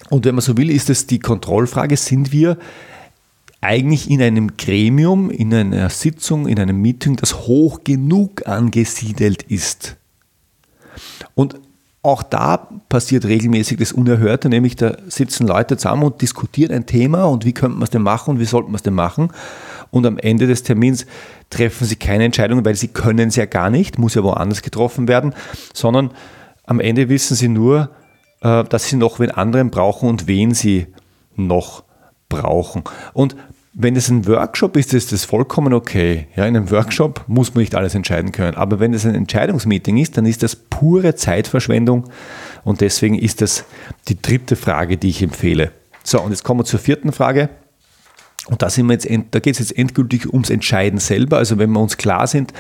Und 0.10 0.26
wenn 0.26 0.36
man 0.36 0.42
so 0.42 0.58
will, 0.58 0.70
ist 0.70 0.90
es 0.90 1.08
die 1.08 1.20
Kontrollfrage, 1.20 1.96
sind 1.96 2.34
wir 2.34 2.58
eigentlich 3.62 4.10
in 4.10 4.22
einem 4.22 4.58
Gremium, 4.58 5.30
in 5.30 5.54
einer 5.54 5.90
Sitzung, 5.90 6.48
in 6.48 6.60
einem 6.60 6.82
Meeting, 6.82 7.16
das 7.16 7.48
hoch 7.48 7.86
genug 7.86 8.48
angesiedelt 8.48 9.44
ist. 9.44 9.96
Und 11.34 11.56
auch 12.04 12.24
da 12.24 12.68
passiert 12.90 13.26
regelmäßig 13.26 13.78
das 13.78 13.92
Unerhörte, 13.92 14.50
nämlich 14.50 14.76
da 14.76 14.98
sitzen 15.08 15.46
Leute 15.46 15.78
zusammen 15.78 16.04
und 16.04 16.22
diskutieren 16.22 16.74
ein 16.74 16.88
Thema 16.88 17.26
und 17.26 17.46
wie 17.46 17.54
könnte 17.54 17.76
man 17.76 17.84
es 17.84 17.92
denn 17.92 18.02
machen 18.02 18.32
und 18.32 18.40
wie 18.40 18.46
sollte 18.46 18.70
man 18.70 18.76
es 18.76 18.84
denn 18.84 18.96
machen. 18.96 19.32
Und 19.92 20.06
am 20.08 20.18
Ende 20.18 20.48
des 20.48 20.64
Termins 20.64 21.06
treffen 21.52 21.86
sie 21.86 21.98
keine 21.98 22.24
Entscheidung, 22.24 22.66
weil 22.66 22.76
sie 22.76 22.88
können 22.88 23.30
es 23.30 23.36
ja 23.36 23.46
gar 23.46 23.70
nicht, 23.70 24.00
muss 24.00 24.16
ja 24.16 24.24
woanders 24.24 24.64
getroffen 24.64 25.08
werden, 25.08 25.36
sondern 25.74 26.12
am 26.66 26.80
Ende 26.80 27.08
wissen 27.08 27.36
sie 27.36 27.50
nur, 27.50 27.92
äh, 28.42 28.64
dass 28.64 28.86
sie 28.86 28.96
noch 28.96 29.20
wen 29.20 29.32
anderen 29.32 29.70
brauchen 29.70 30.10
und 30.10 30.28
wen 30.28 30.56
sie 30.56 30.88
noch 31.36 31.84
brauchen. 32.30 32.84
Und 33.14 33.36
wenn 33.74 33.96
es 33.96 34.10
ein 34.10 34.28
Workshop 34.28 34.76
ist, 34.76 34.94
ist 34.94 35.14
das 35.14 35.24
vollkommen 35.24 35.74
okay. 35.74 36.28
Ja, 36.36 36.46
in 36.46 36.58
einem 36.58 36.72
Workshop 36.72 37.24
muss 37.28 37.54
man 37.54 37.62
nicht 37.62 37.74
alles 37.74 37.96
entscheiden 37.96 38.32
können. 38.34 38.58
Aber 38.58 38.80
wenn 38.80 38.94
es 38.94 39.06
ein 39.06 39.16
Entscheidungsmeeting 39.16 39.98
ist, 39.98 40.18
dann 40.18 40.26
ist 40.26 40.44
das 40.44 40.56
pure 40.56 41.16
Zeitverschwendung. 41.16 42.10
Und 42.64 42.82
deswegen 42.82 43.18
ist 43.18 43.42
das 43.42 43.64
die 44.10 44.22
dritte 44.22 44.58
Frage, 44.58 44.98
die 44.98 45.10
ich 45.10 45.24
empfehle. 45.24 45.72
So, 46.04 46.22
und 46.22 46.32
jetzt 46.32 46.44
kommen 46.44 46.60
wir 46.60 46.66
zur 46.66 46.80
vierten 46.80 47.14
Frage. 47.14 47.50
Und 48.48 48.62
da, 48.62 48.68
da 48.68 49.40
geht 49.40 49.54
es 49.54 49.60
jetzt 49.60 49.78
endgültig 49.78 50.28
ums 50.32 50.50
Entscheiden 50.50 51.00
selber. 51.00 51.38
Also 51.38 51.58
wenn 51.58 51.72
wir 51.72 51.80
uns 51.80 51.96
klar 51.96 52.28
sind, 52.28 52.54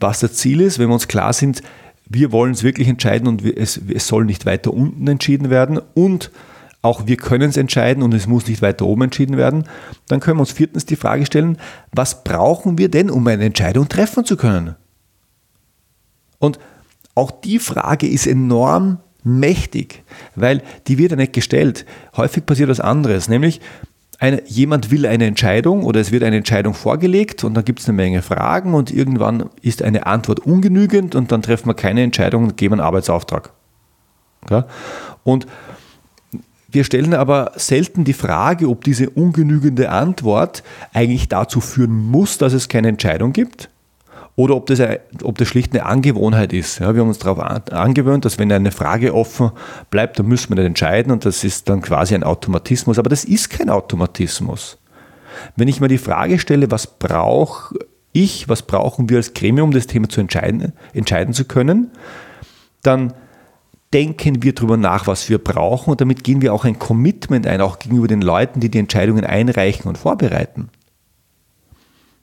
was 0.00 0.20
das 0.20 0.34
Ziel 0.34 0.60
ist, 0.60 0.80
wenn 0.80 0.88
wir 0.88 0.94
uns 0.94 1.06
klar 1.06 1.32
sind, 1.32 1.62
wir 2.08 2.32
wollen 2.32 2.52
es 2.52 2.64
wirklich 2.64 2.88
entscheiden 2.88 3.28
und 3.28 3.44
es, 3.44 3.80
es 3.94 4.08
soll 4.08 4.24
nicht 4.24 4.46
weiter 4.46 4.72
unten 4.72 5.06
entschieden 5.06 5.50
werden 5.50 5.78
und 5.94 6.30
auch 6.82 7.06
wir 7.06 7.16
können 7.16 7.50
es 7.50 7.56
entscheiden 7.56 8.02
und 8.02 8.14
es 8.14 8.26
muss 8.26 8.46
nicht 8.46 8.62
weiter 8.62 8.86
oben 8.86 9.02
entschieden 9.02 9.36
werden, 9.36 9.64
dann 10.06 10.20
können 10.20 10.38
wir 10.38 10.42
uns 10.42 10.52
viertens 10.52 10.86
die 10.86 10.96
Frage 10.96 11.26
stellen, 11.26 11.58
was 11.92 12.22
brauchen 12.22 12.78
wir 12.78 12.88
denn, 12.88 13.10
um 13.10 13.26
eine 13.26 13.44
Entscheidung 13.44 13.88
treffen 13.88 14.24
zu 14.24 14.36
können? 14.36 14.76
Und 16.38 16.58
auch 17.14 17.30
die 17.32 17.58
Frage 17.58 18.06
ist 18.06 18.26
enorm 18.26 19.00
mächtig, 19.24 20.04
weil 20.36 20.62
die 20.86 20.98
wird 20.98 21.10
ja 21.10 21.16
nicht 21.16 21.32
gestellt. 21.32 21.84
Häufig 22.16 22.46
passiert 22.46 22.70
was 22.70 22.80
anderes, 22.80 23.28
nämlich 23.28 23.60
eine, 24.20 24.42
jemand 24.46 24.90
will 24.90 25.06
eine 25.06 25.26
Entscheidung 25.26 25.84
oder 25.84 26.00
es 26.00 26.10
wird 26.10 26.24
eine 26.24 26.36
Entscheidung 26.36 26.74
vorgelegt 26.74 27.44
und 27.44 27.54
dann 27.54 27.64
gibt 27.64 27.80
es 27.80 27.88
eine 27.88 27.96
Menge 27.96 28.22
Fragen 28.22 28.74
und 28.74 28.90
irgendwann 28.90 29.50
ist 29.62 29.82
eine 29.82 30.06
Antwort 30.06 30.40
ungenügend 30.40 31.14
und 31.14 31.30
dann 31.30 31.42
treffen 31.42 31.68
wir 31.68 31.74
keine 31.74 32.02
Entscheidung 32.02 32.44
und 32.44 32.56
geben 32.56 32.74
einen 32.74 32.80
Arbeitsauftrag. 32.80 33.52
Ja? 34.50 34.66
Und 35.22 35.46
wir 36.70 36.84
stellen 36.84 37.14
aber 37.14 37.52
selten 37.56 38.04
die 38.04 38.12
Frage, 38.12 38.68
ob 38.68 38.84
diese 38.84 39.08
ungenügende 39.08 39.88
Antwort 39.88 40.62
eigentlich 40.92 41.28
dazu 41.28 41.60
führen 41.60 41.96
muss, 41.96 42.36
dass 42.36 42.52
es 42.52 42.68
keine 42.68 42.88
Entscheidung 42.88 43.32
gibt 43.32 43.70
oder 44.36 44.54
ob 44.54 44.66
das, 44.66 44.80
ob 45.22 45.38
das 45.38 45.48
schlicht 45.48 45.72
eine 45.72 45.86
Angewohnheit 45.86 46.52
ist. 46.52 46.78
Ja, 46.78 46.94
wir 46.94 47.00
haben 47.00 47.08
uns 47.08 47.18
darauf 47.18 47.40
angewöhnt, 47.72 48.24
dass 48.24 48.38
wenn 48.38 48.52
eine 48.52 48.70
Frage 48.70 49.14
offen 49.14 49.50
bleibt, 49.90 50.18
dann 50.18 50.26
müssen 50.26 50.50
wir 50.50 50.56
nicht 50.56 50.66
entscheiden 50.66 51.10
und 51.10 51.24
das 51.24 51.42
ist 51.42 51.68
dann 51.68 51.80
quasi 51.80 52.14
ein 52.14 52.22
Automatismus. 52.22 52.98
Aber 52.98 53.10
das 53.10 53.24
ist 53.24 53.48
kein 53.50 53.70
Automatismus. 53.70 54.78
Wenn 55.56 55.68
ich 55.68 55.80
mir 55.80 55.88
die 55.88 55.98
Frage 55.98 56.38
stelle, 56.38 56.70
was 56.70 56.86
brauche 56.86 57.76
ich, 58.12 58.48
was 58.48 58.62
brauchen 58.62 59.08
wir 59.08 59.16
als 59.16 59.34
Gremium, 59.34 59.70
um 59.70 59.74
das 59.74 59.86
Thema 59.86 60.08
zu 60.08 60.20
entscheiden, 60.20 60.72
entscheiden 60.92 61.34
zu 61.34 61.44
können, 61.44 61.90
dann 62.82 63.14
denken 63.92 64.42
wir 64.42 64.54
darüber 64.54 64.76
nach, 64.76 65.06
was 65.06 65.28
wir 65.28 65.38
brauchen 65.38 65.90
und 65.90 66.00
damit 66.00 66.24
gehen 66.24 66.42
wir 66.42 66.52
auch 66.52 66.64
ein 66.64 66.78
Commitment 66.78 67.46
ein, 67.46 67.60
auch 67.60 67.78
gegenüber 67.78 68.08
den 68.08 68.20
Leuten, 68.20 68.60
die 68.60 68.70
die 68.70 68.78
Entscheidungen 68.78 69.24
einreichen 69.24 69.88
und 69.88 69.96
vorbereiten. 69.96 70.68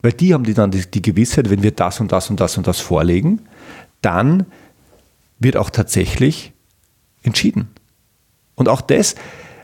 Weil 0.01 0.13
die 0.13 0.33
haben 0.33 0.43
die 0.43 0.53
dann 0.53 0.69
die, 0.69 0.85
die 0.85 1.01
Gewissheit, 1.01 1.49
wenn 1.49 1.63
wir 1.63 1.71
das 1.71 1.99
und 1.99 2.11
das 2.11 2.29
und 2.29 2.39
das 2.39 2.57
und 2.57 2.67
das 2.67 2.79
vorlegen, 2.79 3.41
dann 4.01 4.45
wird 5.39 5.57
auch 5.57 5.71
tatsächlich 5.71 6.53
entschieden. 7.23 7.69
Und 8.53 8.69
auch 8.69 8.81
das, 8.81 9.15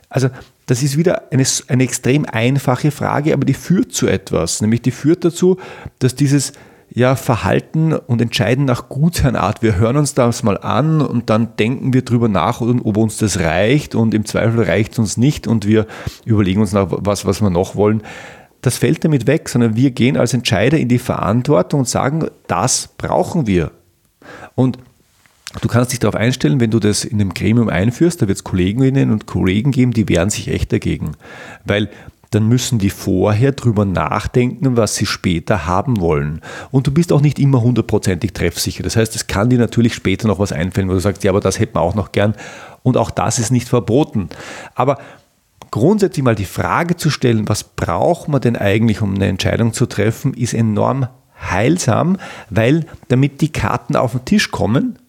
also 0.09 0.29
das 0.65 0.81
ist 0.81 0.97
wieder 0.97 1.31
eine, 1.31 1.45
eine 1.67 1.83
extrem 1.83 2.25
einfache 2.25 2.91
Frage, 2.91 3.33
aber 3.33 3.45
die 3.45 3.53
führt 3.53 3.93
zu 3.93 4.07
etwas. 4.07 4.61
Nämlich 4.61 4.81
die 4.81 4.91
führt 4.91 5.23
dazu, 5.23 5.57
dass 5.99 6.15
dieses 6.15 6.53
ja, 6.93 7.15
Verhalten 7.15 7.93
und 7.93 8.21
Entscheiden 8.21 8.65
nach 8.65 8.89
Gutsherrenart. 8.89 9.61
Wir 9.61 9.77
hören 9.77 9.95
uns 9.95 10.13
das 10.13 10.43
mal 10.43 10.57
an 10.57 11.01
und 11.01 11.29
dann 11.29 11.55
denken 11.55 11.93
wir 11.93 12.03
drüber 12.03 12.27
nach, 12.27 12.59
ob 12.61 12.97
uns 12.97 13.17
das 13.17 13.39
reicht 13.39 13.95
und 13.95 14.13
im 14.13 14.25
Zweifel 14.25 14.63
reicht 14.63 14.93
es 14.93 14.99
uns 14.99 15.17
nicht 15.17 15.47
und 15.47 15.65
wir 15.65 15.87
überlegen 16.25 16.59
uns 16.59 16.73
nach, 16.73 16.87
was, 16.89 17.25
was 17.25 17.41
wir 17.41 17.49
noch 17.49 17.75
wollen. 17.75 18.03
Das 18.61 18.77
fällt 18.77 19.05
damit 19.05 19.25
weg, 19.25 19.47
sondern 19.47 19.75
wir 19.75 19.91
gehen 19.91 20.17
als 20.17 20.33
Entscheider 20.33 20.77
in 20.77 20.89
die 20.89 20.99
Verantwortung 20.99 21.81
und 21.81 21.89
sagen, 21.89 22.27
das 22.47 22.89
brauchen 22.97 23.47
wir. 23.47 23.71
Und 24.55 24.77
Du 25.61 25.67
kannst 25.67 25.91
dich 25.91 25.99
darauf 25.99 26.15
einstellen, 26.15 26.61
wenn 26.61 26.71
du 26.71 26.79
das 26.79 27.03
in 27.03 27.19
einem 27.19 27.33
Gremium 27.33 27.67
einführst, 27.67 28.21
da 28.21 28.27
wird 28.29 28.37
es 28.37 28.45
Kolleginnen 28.45 29.11
und 29.11 29.25
Kollegen 29.25 29.71
geben, 29.71 29.91
die 29.91 30.07
wehren 30.07 30.29
sich 30.29 30.47
echt 30.47 30.71
dagegen. 30.71 31.11
Weil 31.65 31.89
dann 32.31 32.47
müssen 32.47 32.79
die 32.79 32.89
vorher 32.89 33.51
drüber 33.51 33.83
nachdenken, 33.83 34.77
was 34.77 34.95
sie 34.95 35.05
später 35.05 35.65
haben 35.65 35.99
wollen. 35.99 36.41
Und 36.71 36.87
du 36.87 36.91
bist 36.91 37.11
auch 37.11 37.19
nicht 37.19 37.39
immer 37.39 37.61
hundertprozentig 37.61 38.31
treffsicher. 38.31 38.83
Das 38.83 38.95
heißt, 38.95 39.15
es 39.15 39.27
kann 39.27 39.49
dir 39.49 39.59
natürlich 39.59 39.93
später 39.93 40.29
noch 40.29 40.39
was 40.39 40.53
einfallen, 40.53 40.87
wo 40.87 40.93
du 40.93 40.99
sagst, 40.99 41.25
ja, 41.25 41.31
aber 41.31 41.41
das 41.41 41.59
hätten 41.59 41.75
wir 41.75 41.81
auch 41.81 41.93
noch 41.93 42.13
gern. 42.13 42.33
Und 42.83 42.95
auch 42.95 43.11
das 43.11 43.37
ist 43.37 43.51
nicht 43.51 43.67
verboten. 43.67 44.29
Aber 44.75 44.97
grundsätzlich 45.71 46.23
mal 46.23 46.35
die 46.35 46.45
Frage 46.45 46.95
zu 46.95 47.09
stellen, 47.09 47.49
was 47.49 47.65
braucht 47.65 48.29
man 48.29 48.39
denn 48.39 48.55
eigentlich, 48.55 49.01
um 49.01 49.13
eine 49.13 49.27
Entscheidung 49.27 49.73
zu 49.73 49.85
treffen, 49.85 50.33
ist 50.33 50.53
enorm 50.53 51.07
heilsam, 51.49 52.17
weil 52.49 52.85
damit 53.09 53.41
die 53.41 53.51
Karten 53.51 53.97
auf 53.97 54.13
den 54.13 54.25
Tisch 54.25 54.51
kommen 54.51 54.99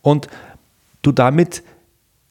und 0.00 0.28
du 1.02 1.12
damit 1.12 1.62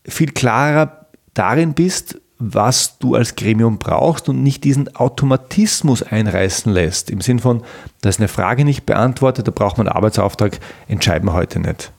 viel 0.06 0.32
klarer 0.32 1.06
darin 1.36 1.74
bist, 1.74 2.20
was 2.40 2.98
du 3.00 3.16
als 3.16 3.36
Gremium 3.36 3.78
brauchst 3.78 4.30
und 4.30 4.42
nicht 4.42 4.64
diesen 4.64 4.96
Automatismus 4.96 6.02
einreißen 6.02 6.72
lässt. 6.72 7.10
Im 7.10 7.20
Sinn 7.20 7.40
von, 7.40 7.64
da 8.02 8.08
ist 8.08 8.20
eine 8.20 8.30
Frage 8.30 8.64
nicht 8.64 8.86
beantwortet, 8.86 9.46
da 9.46 9.52
braucht 9.52 9.78
man 9.78 9.88
einen 9.88 9.96
Arbeitsauftrag, 9.96 10.58
entscheiden 10.88 11.28
wir 11.28 11.34
heute 11.34 11.60
nicht. 11.60 11.92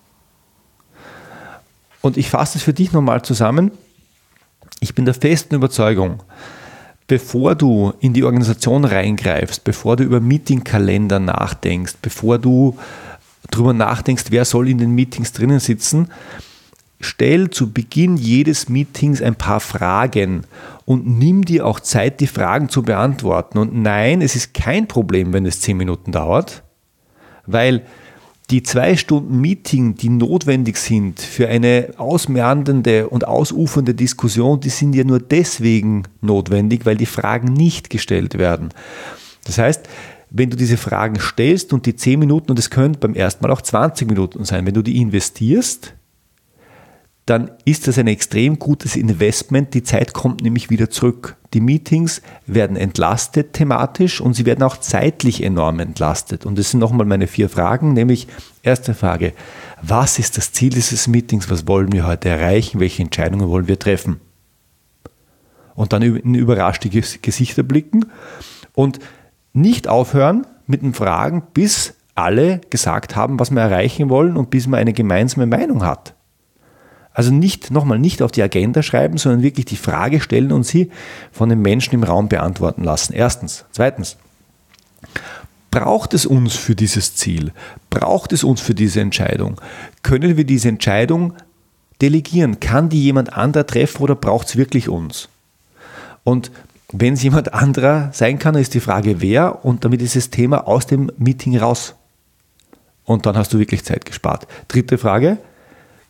Und 2.01 2.17
ich 2.17 2.31
fasse 2.31 2.57
es 2.57 2.65
für 2.65 2.73
dich 2.73 2.93
nochmal 2.93 3.21
zusammen. 3.21 3.71
Ich 4.81 4.95
bin 4.95 5.05
der 5.05 5.13
festen 5.13 5.55
Überzeugung, 5.55 6.23
bevor 7.07 7.55
du 7.55 7.93
in 8.01 8.15
die 8.15 8.25
Organisation 8.25 8.87
reingreifst, 8.87 9.63
bevor 9.63 9.97
du 9.97 10.05
über 10.05 10.21
Meetingkalender 10.21 11.19
nachdenkst, 11.19 11.97
bevor 12.01 12.39
du 12.39 12.79
darüber 13.51 13.75
nachdenkst, 13.75 14.25
wer 14.31 14.47
soll 14.47 14.71
in 14.71 14.79
den 14.79 14.95
Meetings 14.95 15.35
drinnen 15.35 15.61
sitzen, 15.61 16.09
stell 17.01 17.51
zu 17.51 17.73
Beginn 17.73 18.17
jedes 18.17 18.69
Meetings 18.69 19.23
ein 19.23 19.35
paar 19.35 19.61
Fragen 19.61 20.43
und 20.85 21.07
nimm 21.07 21.45
dir 21.45 21.67
auch 21.67 21.81
Zeit, 21.81 22.21
die 22.21 22.27
Fragen 22.27 22.69
zu 22.69 22.83
beantworten. 22.83 23.59
Und 23.59 23.75
nein, 23.75 24.23
es 24.23 24.37
ist 24.37 24.55
kein 24.55 24.87
Problem, 24.87 25.33
wenn 25.33 25.47
es 25.47 25.61
zehn 25.61 25.77
Minuten 25.77 26.13
dauert, 26.13 26.63
weil 27.47 27.83
Die 28.51 28.65
zwei 28.65 28.97
Stunden 28.97 29.41
Meeting, 29.41 29.95
die 29.95 30.09
notwendig 30.09 30.77
sind 30.77 31.21
für 31.21 31.49
eine 31.49 31.91
ausmeandernde 31.99 33.09
und 33.09 33.29
ausufernde 33.29 33.95
Diskussion, 33.95 34.59
die 34.59 34.71
sind 34.71 34.93
ja 34.97 35.05
nur 35.05 35.21
deswegen 35.21 36.03
notwendig, 36.21 36.85
weil 36.85 36.97
die 36.97 37.07
Fragen 37.07 37.53
nicht 37.53 37.91
gestellt 37.91 38.39
werden. 38.39 38.71
Das 39.45 39.59
heißt, 39.59 39.89
wenn 40.31 40.51
du 40.51 40.57
diese 40.57 40.77
Fragen 40.77 41.21
stellst 41.21 41.73
und 41.73 41.87
die 41.87 41.95
10 41.95 42.19
Minuten, 42.19 42.51
und 42.51 42.59
es 42.59 42.71
können 42.71 42.97
beim 42.99 43.15
ersten 43.15 43.45
Mal 43.45 43.53
auch 43.53 43.63
20 43.63 44.09
Minuten 44.09 44.45
sein, 44.45 44.67
wenn 44.67 44.75
du 44.75 44.83
die 44.83 45.01
investierst, 45.01 45.95
dann 47.27 47.51
ist 47.65 47.87
das 47.87 47.99
ein 47.99 48.09
extrem 48.09 48.59
gutes 48.59 48.97
Investment. 48.97 49.75
Die 49.75 49.83
Zeit 49.83 50.13
kommt 50.13 50.43
nämlich 50.43 50.71
wieder 50.71 50.91
zurück. 50.91 51.37
Die 51.55 51.61
Meetings 51.61 52.23
werden 52.47 52.77
entlastet 52.77 53.53
thematisch 53.53 54.21
und 54.21 54.35
sie 54.35 54.47
werden 54.47 54.63
auch 54.63 54.79
zeitlich 54.79 55.43
enorm 55.43 55.81
entlastet. 55.81 56.47
Und 56.47 56.59
das 56.59 56.71
sind 56.71 56.81
nochmal 56.81 57.07
meine 57.07 57.27
vier 57.27 57.49
Fragen, 57.49 57.93
nämlich 57.93 58.27
erste 58.63 58.95
Frage, 58.95 59.33
was 59.83 60.19
ist 60.19 60.39
das 60.39 60.53
Ziel 60.53 60.71
dieses 60.71 61.07
Meetings? 61.09 61.51
Was 61.51 61.69
wollen 61.69 61.93
wir 61.93 62.07
heute 62.07 62.29
erreichen? 62.29 62.81
Welche 62.81 63.03
Entscheidungen 63.03 63.49
wollen 63.49 63.69
wir 63.69 63.79
treffen? 63.79 64.21
Und 65.75 65.93
dann 65.93 66.03
in 66.03 66.35
überraschte 66.35 66.89
Gesichter 66.89 67.63
blicken 67.63 68.07
und 68.75 68.99
nicht 69.53 69.89
aufhören 69.89 70.47
mit 70.67 70.83
den 70.83 70.95
Fragen, 70.95 71.43
bis 71.55 71.95
alle 72.15 72.61
gesagt 72.71 73.17
haben, 73.17 73.39
was 73.39 73.51
wir 73.51 73.61
erreichen 73.61 74.09
wollen 74.11 74.37
und 74.37 74.51
bis 74.51 74.67
man 74.67 74.81
eine 74.81 74.93
gemeinsame 74.93 75.47
Meinung 75.47 75.85
hat. 75.85 76.15
Also 77.13 77.33
nicht, 77.33 77.71
nochmal, 77.71 77.99
nicht 77.99 78.23
auf 78.23 78.33
die 78.33 78.43
Agenda 78.43 78.83
schreiben, 78.83 79.19
sondern 79.19 79.43
wirklich 79.43 79.67
die 79.67 79.77
Frage 79.77 80.21
stellen 80.21 80.53
und 80.53 80.65
sie 80.65 80.91
von 81.33 81.49
den 81.49 81.61
Menschen 81.61 81.95
im 81.95 82.05
Raum 82.05 82.29
beantworten 82.29 82.85
lassen. 82.85 83.13
Erstens. 83.13 83.65
Zweitens. 83.73 84.17
Braucht 85.71 86.15
es 86.15 86.27
uns 86.27 86.57
für 86.57 86.75
dieses 86.75 87.15
Ziel? 87.15 87.53
Braucht 87.91 88.33
es 88.33 88.43
uns 88.43 88.61
für 88.61 88.75
diese 88.75 89.01
Entscheidung? 89.01 89.61
Können 90.03 90.37
wir 90.37 90.45
diese 90.45 90.69
Entscheidung 90.69 91.35
delegieren? 92.01 92.59
Kann 92.59 92.89
die 92.89 93.03
jemand 93.03 93.33
anderer 93.35 93.67
treffen 93.67 94.03
oder 94.03 94.17
braucht 94.17 94.49
es 94.49 94.57
wirklich 94.57 94.89
uns? 94.89 95.29
Und 96.25 96.51
wenn 96.93 97.15
es 97.15 97.23
jemand 97.23 97.55
anderer 97.55 98.11
sein 98.13 98.39
kann, 98.39 98.57
ist 98.57 98.75
die 98.75 98.81
Frage, 98.81 99.21
wer 99.21 99.65
und 99.65 99.85
damit 99.85 100.03
ist 100.03 100.17
das 100.17 100.31
Thema 100.31 100.67
aus 100.67 100.87
dem 100.87 101.11
Meeting 101.19 101.57
raus. 101.57 101.95
Und 103.05 103.27
dann 103.27 103.37
hast 103.37 103.53
du 103.53 103.59
wirklich 103.59 103.85
Zeit 103.85 104.05
gespart. 104.05 104.47
Dritte 104.69 104.99
Frage, 104.99 105.39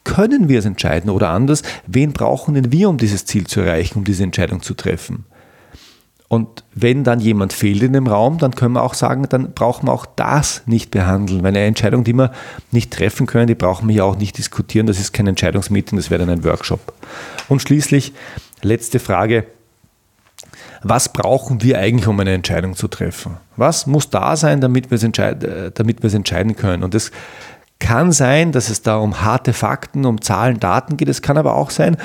können 0.04 0.48
wir 0.48 0.58
es 0.58 0.64
entscheiden 0.64 1.10
oder 1.10 1.30
anders, 1.30 1.62
wen 1.86 2.12
brauchen 2.12 2.54
denn 2.54 2.72
wir, 2.72 2.88
um 2.88 2.96
dieses 2.96 3.26
Ziel 3.26 3.46
zu 3.46 3.60
erreichen, 3.60 3.98
um 3.98 4.04
diese 4.04 4.24
Entscheidung 4.24 4.62
zu 4.62 4.74
treffen? 4.74 5.26
Und 6.32 6.62
wenn 6.76 7.02
dann 7.02 7.18
jemand 7.18 7.52
fehlt 7.52 7.82
in 7.82 7.92
dem 7.92 8.06
Raum, 8.06 8.38
dann 8.38 8.54
können 8.54 8.74
wir 8.74 8.84
auch 8.84 8.94
sagen, 8.94 9.26
dann 9.28 9.52
brauchen 9.52 9.88
wir 9.88 9.92
auch 9.92 10.06
das 10.06 10.62
nicht 10.64 10.92
behandeln. 10.92 11.42
Weil 11.42 11.48
eine 11.48 11.64
Entscheidung, 11.64 12.04
die 12.04 12.12
wir 12.12 12.30
nicht 12.70 12.92
treffen 12.92 13.26
können, 13.26 13.48
die 13.48 13.56
brauchen 13.56 13.88
wir 13.88 13.96
ja 13.96 14.04
auch 14.04 14.16
nicht 14.16 14.38
diskutieren. 14.38 14.86
Das 14.86 15.00
ist 15.00 15.12
kein 15.12 15.26
Entscheidungsmeeting, 15.26 15.98
das 15.98 16.08
wäre 16.08 16.24
dann 16.24 16.30
ein 16.30 16.44
Workshop. 16.44 16.92
Und 17.48 17.62
schließlich, 17.62 18.12
letzte 18.62 19.00
Frage. 19.00 19.44
Was 20.82 21.12
brauchen 21.12 21.62
wir 21.62 21.80
eigentlich, 21.80 22.06
um 22.06 22.20
eine 22.20 22.32
Entscheidung 22.32 22.76
zu 22.76 22.86
treffen? 22.86 23.36
Was 23.56 23.88
muss 23.88 24.08
da 24.08 24.36
sein, 24.36 24.60
damit 24.60 24.92
wir 24.92 24.96
es, 24.96 25.02
entscheid 25.02 25.42
äh, 25.42 25.72
entscheiden 26.14 26.54
können? 26.54 26.84
Und 26.84 26.94
das 26.94 27.10
kann 27.80 28.12
sein, 28.12 28.52
dass 28.52 28.68
es 28.68 28.82
da 28.82 28.98
um 28.98 29.22
harte 29.22 29.52
Fakten, 29.52 30.06
um 30.06 30.20
Zahlen, 30.20 30.60
Daten 30.60 30.96
geht. 30.96 31.08
Es 31.08 31.22
kann 31.22 31.36
aber 31.36 31.56
auch 31.56 31.70
sein, 31.70 31.96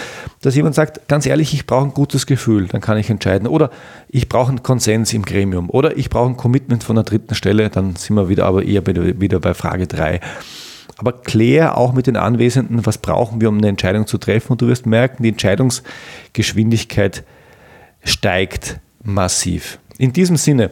dass 0.41 0.55
jemand 0.55 0.73
sagt, 0.73 1.07
ganz 1.07 1.25
ehrlich, 1.27 1.53
ich 1.53 1.67
brauche 1.67 1.85
ein 1.85 1.93
gutes 1.93 2.25
Gefühl, 2.25 2.67
dann 2.67 2.81
kann 2.81 2.97
ich 2.97 3.09
entscheiden. 3.09 3.47
Oder 3.47 3.69
ich 4.09 4.27
brauche 4.27 4.49
einen 4.49 4.63
Konsens 4.63 5.13
im 5.13 5.23
Gremium. 5.23 5.69
Oder 5.69 5.97
ich 5.97 6.09
brauche 6.09 6.29
ein 6.29 6.37
Commitment 6.37 6.83
von 6.83 6.95
der 6.95 7.03
dritten 7.03 7.35
Stelle, 7.35 7.69
dann 7.69 7.95
sind 7.95 8.15
wir 8.15 8.29
wieder 8.29 8.45
aber 8.45 8.63
eher 8.63 8.87
wieder 8.87 9.39
bei 9.39 9.53
Frage 9.53 9.85
3. 9.85 10.21
Aber 10.97 11.11
klär 11.11 11.77
auch 11.77 11.93
mit 11.93 12.07
den 12.07 12.15
Anwesenden, 12.15 12.85
was 12.85 12.97
brauchen 12.97 13.41
wir, 13.41 13.49
um 13.49 13.57
eine 13.57 13.67
Entscheidung 13.67 14.07
zu 14.07 14.17
treffen. 14.17 14.53
Und 14.53 14.61
du 14.61 14.67
wirst 14.67 14.85
merken, 14.85 15.23
die 15.23 15.29
Entscheidungsgeschwindigkeit 15.29 17.23
steigt 18.03 18.79
massiv. 19.03 19.77
In 19.97 20.13
diesem 20.13 20.37
Sinne, 20.37 20.71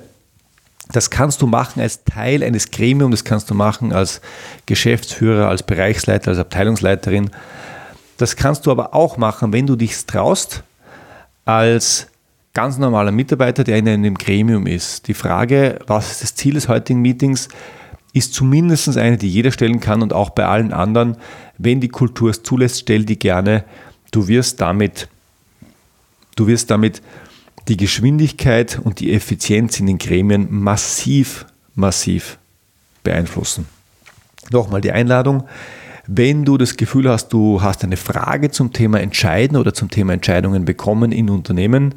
das 0.94 1.10
kannst 1.10 1.42
du 1.42 1.48
machen 1.48 1.82
als 1.82 2.04
Teil 2.06 2.44
eines 2.44 2.70
Gremiums, 2.70 3.12
das 3.12 3.24
kannst 3.24 3.50
du 3.50 3.56
machen 3.56 3.92
als 3.92 4.22
Geschäftsführer, 4.68 5.50
als 5.50 5.64
Bereichsleiter, 5.64 6.30
als 6.30 6.40
Abteilungsleiterin. 6.40 7.32
Das 8.18 8.36
kannst 8.36 8.66
du 8.66 8.72
aber 8.72 8.94
auch 8.94 9.18
machen, 9.18 9.52
wenn 9.52 9.66
du 9.66 9.76
dich 9.76 10.06
traust, 10.06 10.64
als 11.46 12.08
ganz 12.54 12.78
normaler 12.78 13.12
Mitarbeiter, 13.12 13.64
der 13.64 13.78
in 13.78 13.90
einem 13.90 14.16
Gremium 14.16 14.68
ist. 14.68 15.08
Die 15.08 15.16
Frage, 15.16 15.80
was 15.88 16.12
ist 16.12 16.24
das 16.24 16.36
Ziel 16.36 16.54
des 16.54 16.68
heutigen 16.68 17.02
Meetings, 17.02 17.50
ist 18.14 18.36
zumindest 18.36 18.96
eine, 18.96 19.18
die 19.18 19.30
jeder 19.30 19.52
stellen 19.52 19.80
kann 19.80 20.04
und 20.04 20.14
auch 20.14 20.30
bei 20.30 20.46
allen 20.46 20.72
anderen. 20.72 21.18
Wenn 21.58 21.82
die 21.82 21.90
Kultur 21.90 22.30
es 22.30 22.44
zulässt, 22.44 22.82
stell 22.82 23.04
die 23.04 23.18
gerne. 23.18 23.64
Du 24.12 24.28
wirst 24.28 24.62
damit, 24.62 25.08
du 26.36 26.46
wirst 26.46 26.70
damit 26.70 27.02
die 27.68 27.78
Geschwindigkeit 27.78 28.80
und 28.84 29.00
die 29.00 29.14
Effizienz 29.14 29.80
in 29.80 29.88
den 29.88 29.98
Gremien 29.98 30.48
massiv, 30.50 31.46
massiv 31.76 32.38
beeinflussen. 33.04 33.68
Nochmal 34.52 34.82
die 34.82 34.92
Einladung. 34.92 35.46
Wenn 36.06 36.44
du 36.44 36.58
das 36.58 36.76
Gefühl 36.76 37.10
hast, 37.10 37.30
du 37.30 37.62
hast 37.62 37.82
eine 37.84 37.96
Frage 37.96 38.52
zum 38.52 38.74
Thema 38.74 39.00
Entscheiden 39.00 39.56
oder 39.56 39.74
zum 39.74 39.90
Thema 39.90 40.12
Entscheidungen 40.14 40.66
bekommen 40.66 41.14
in 41.14 41.30
Unternehmen, 41.30 41.96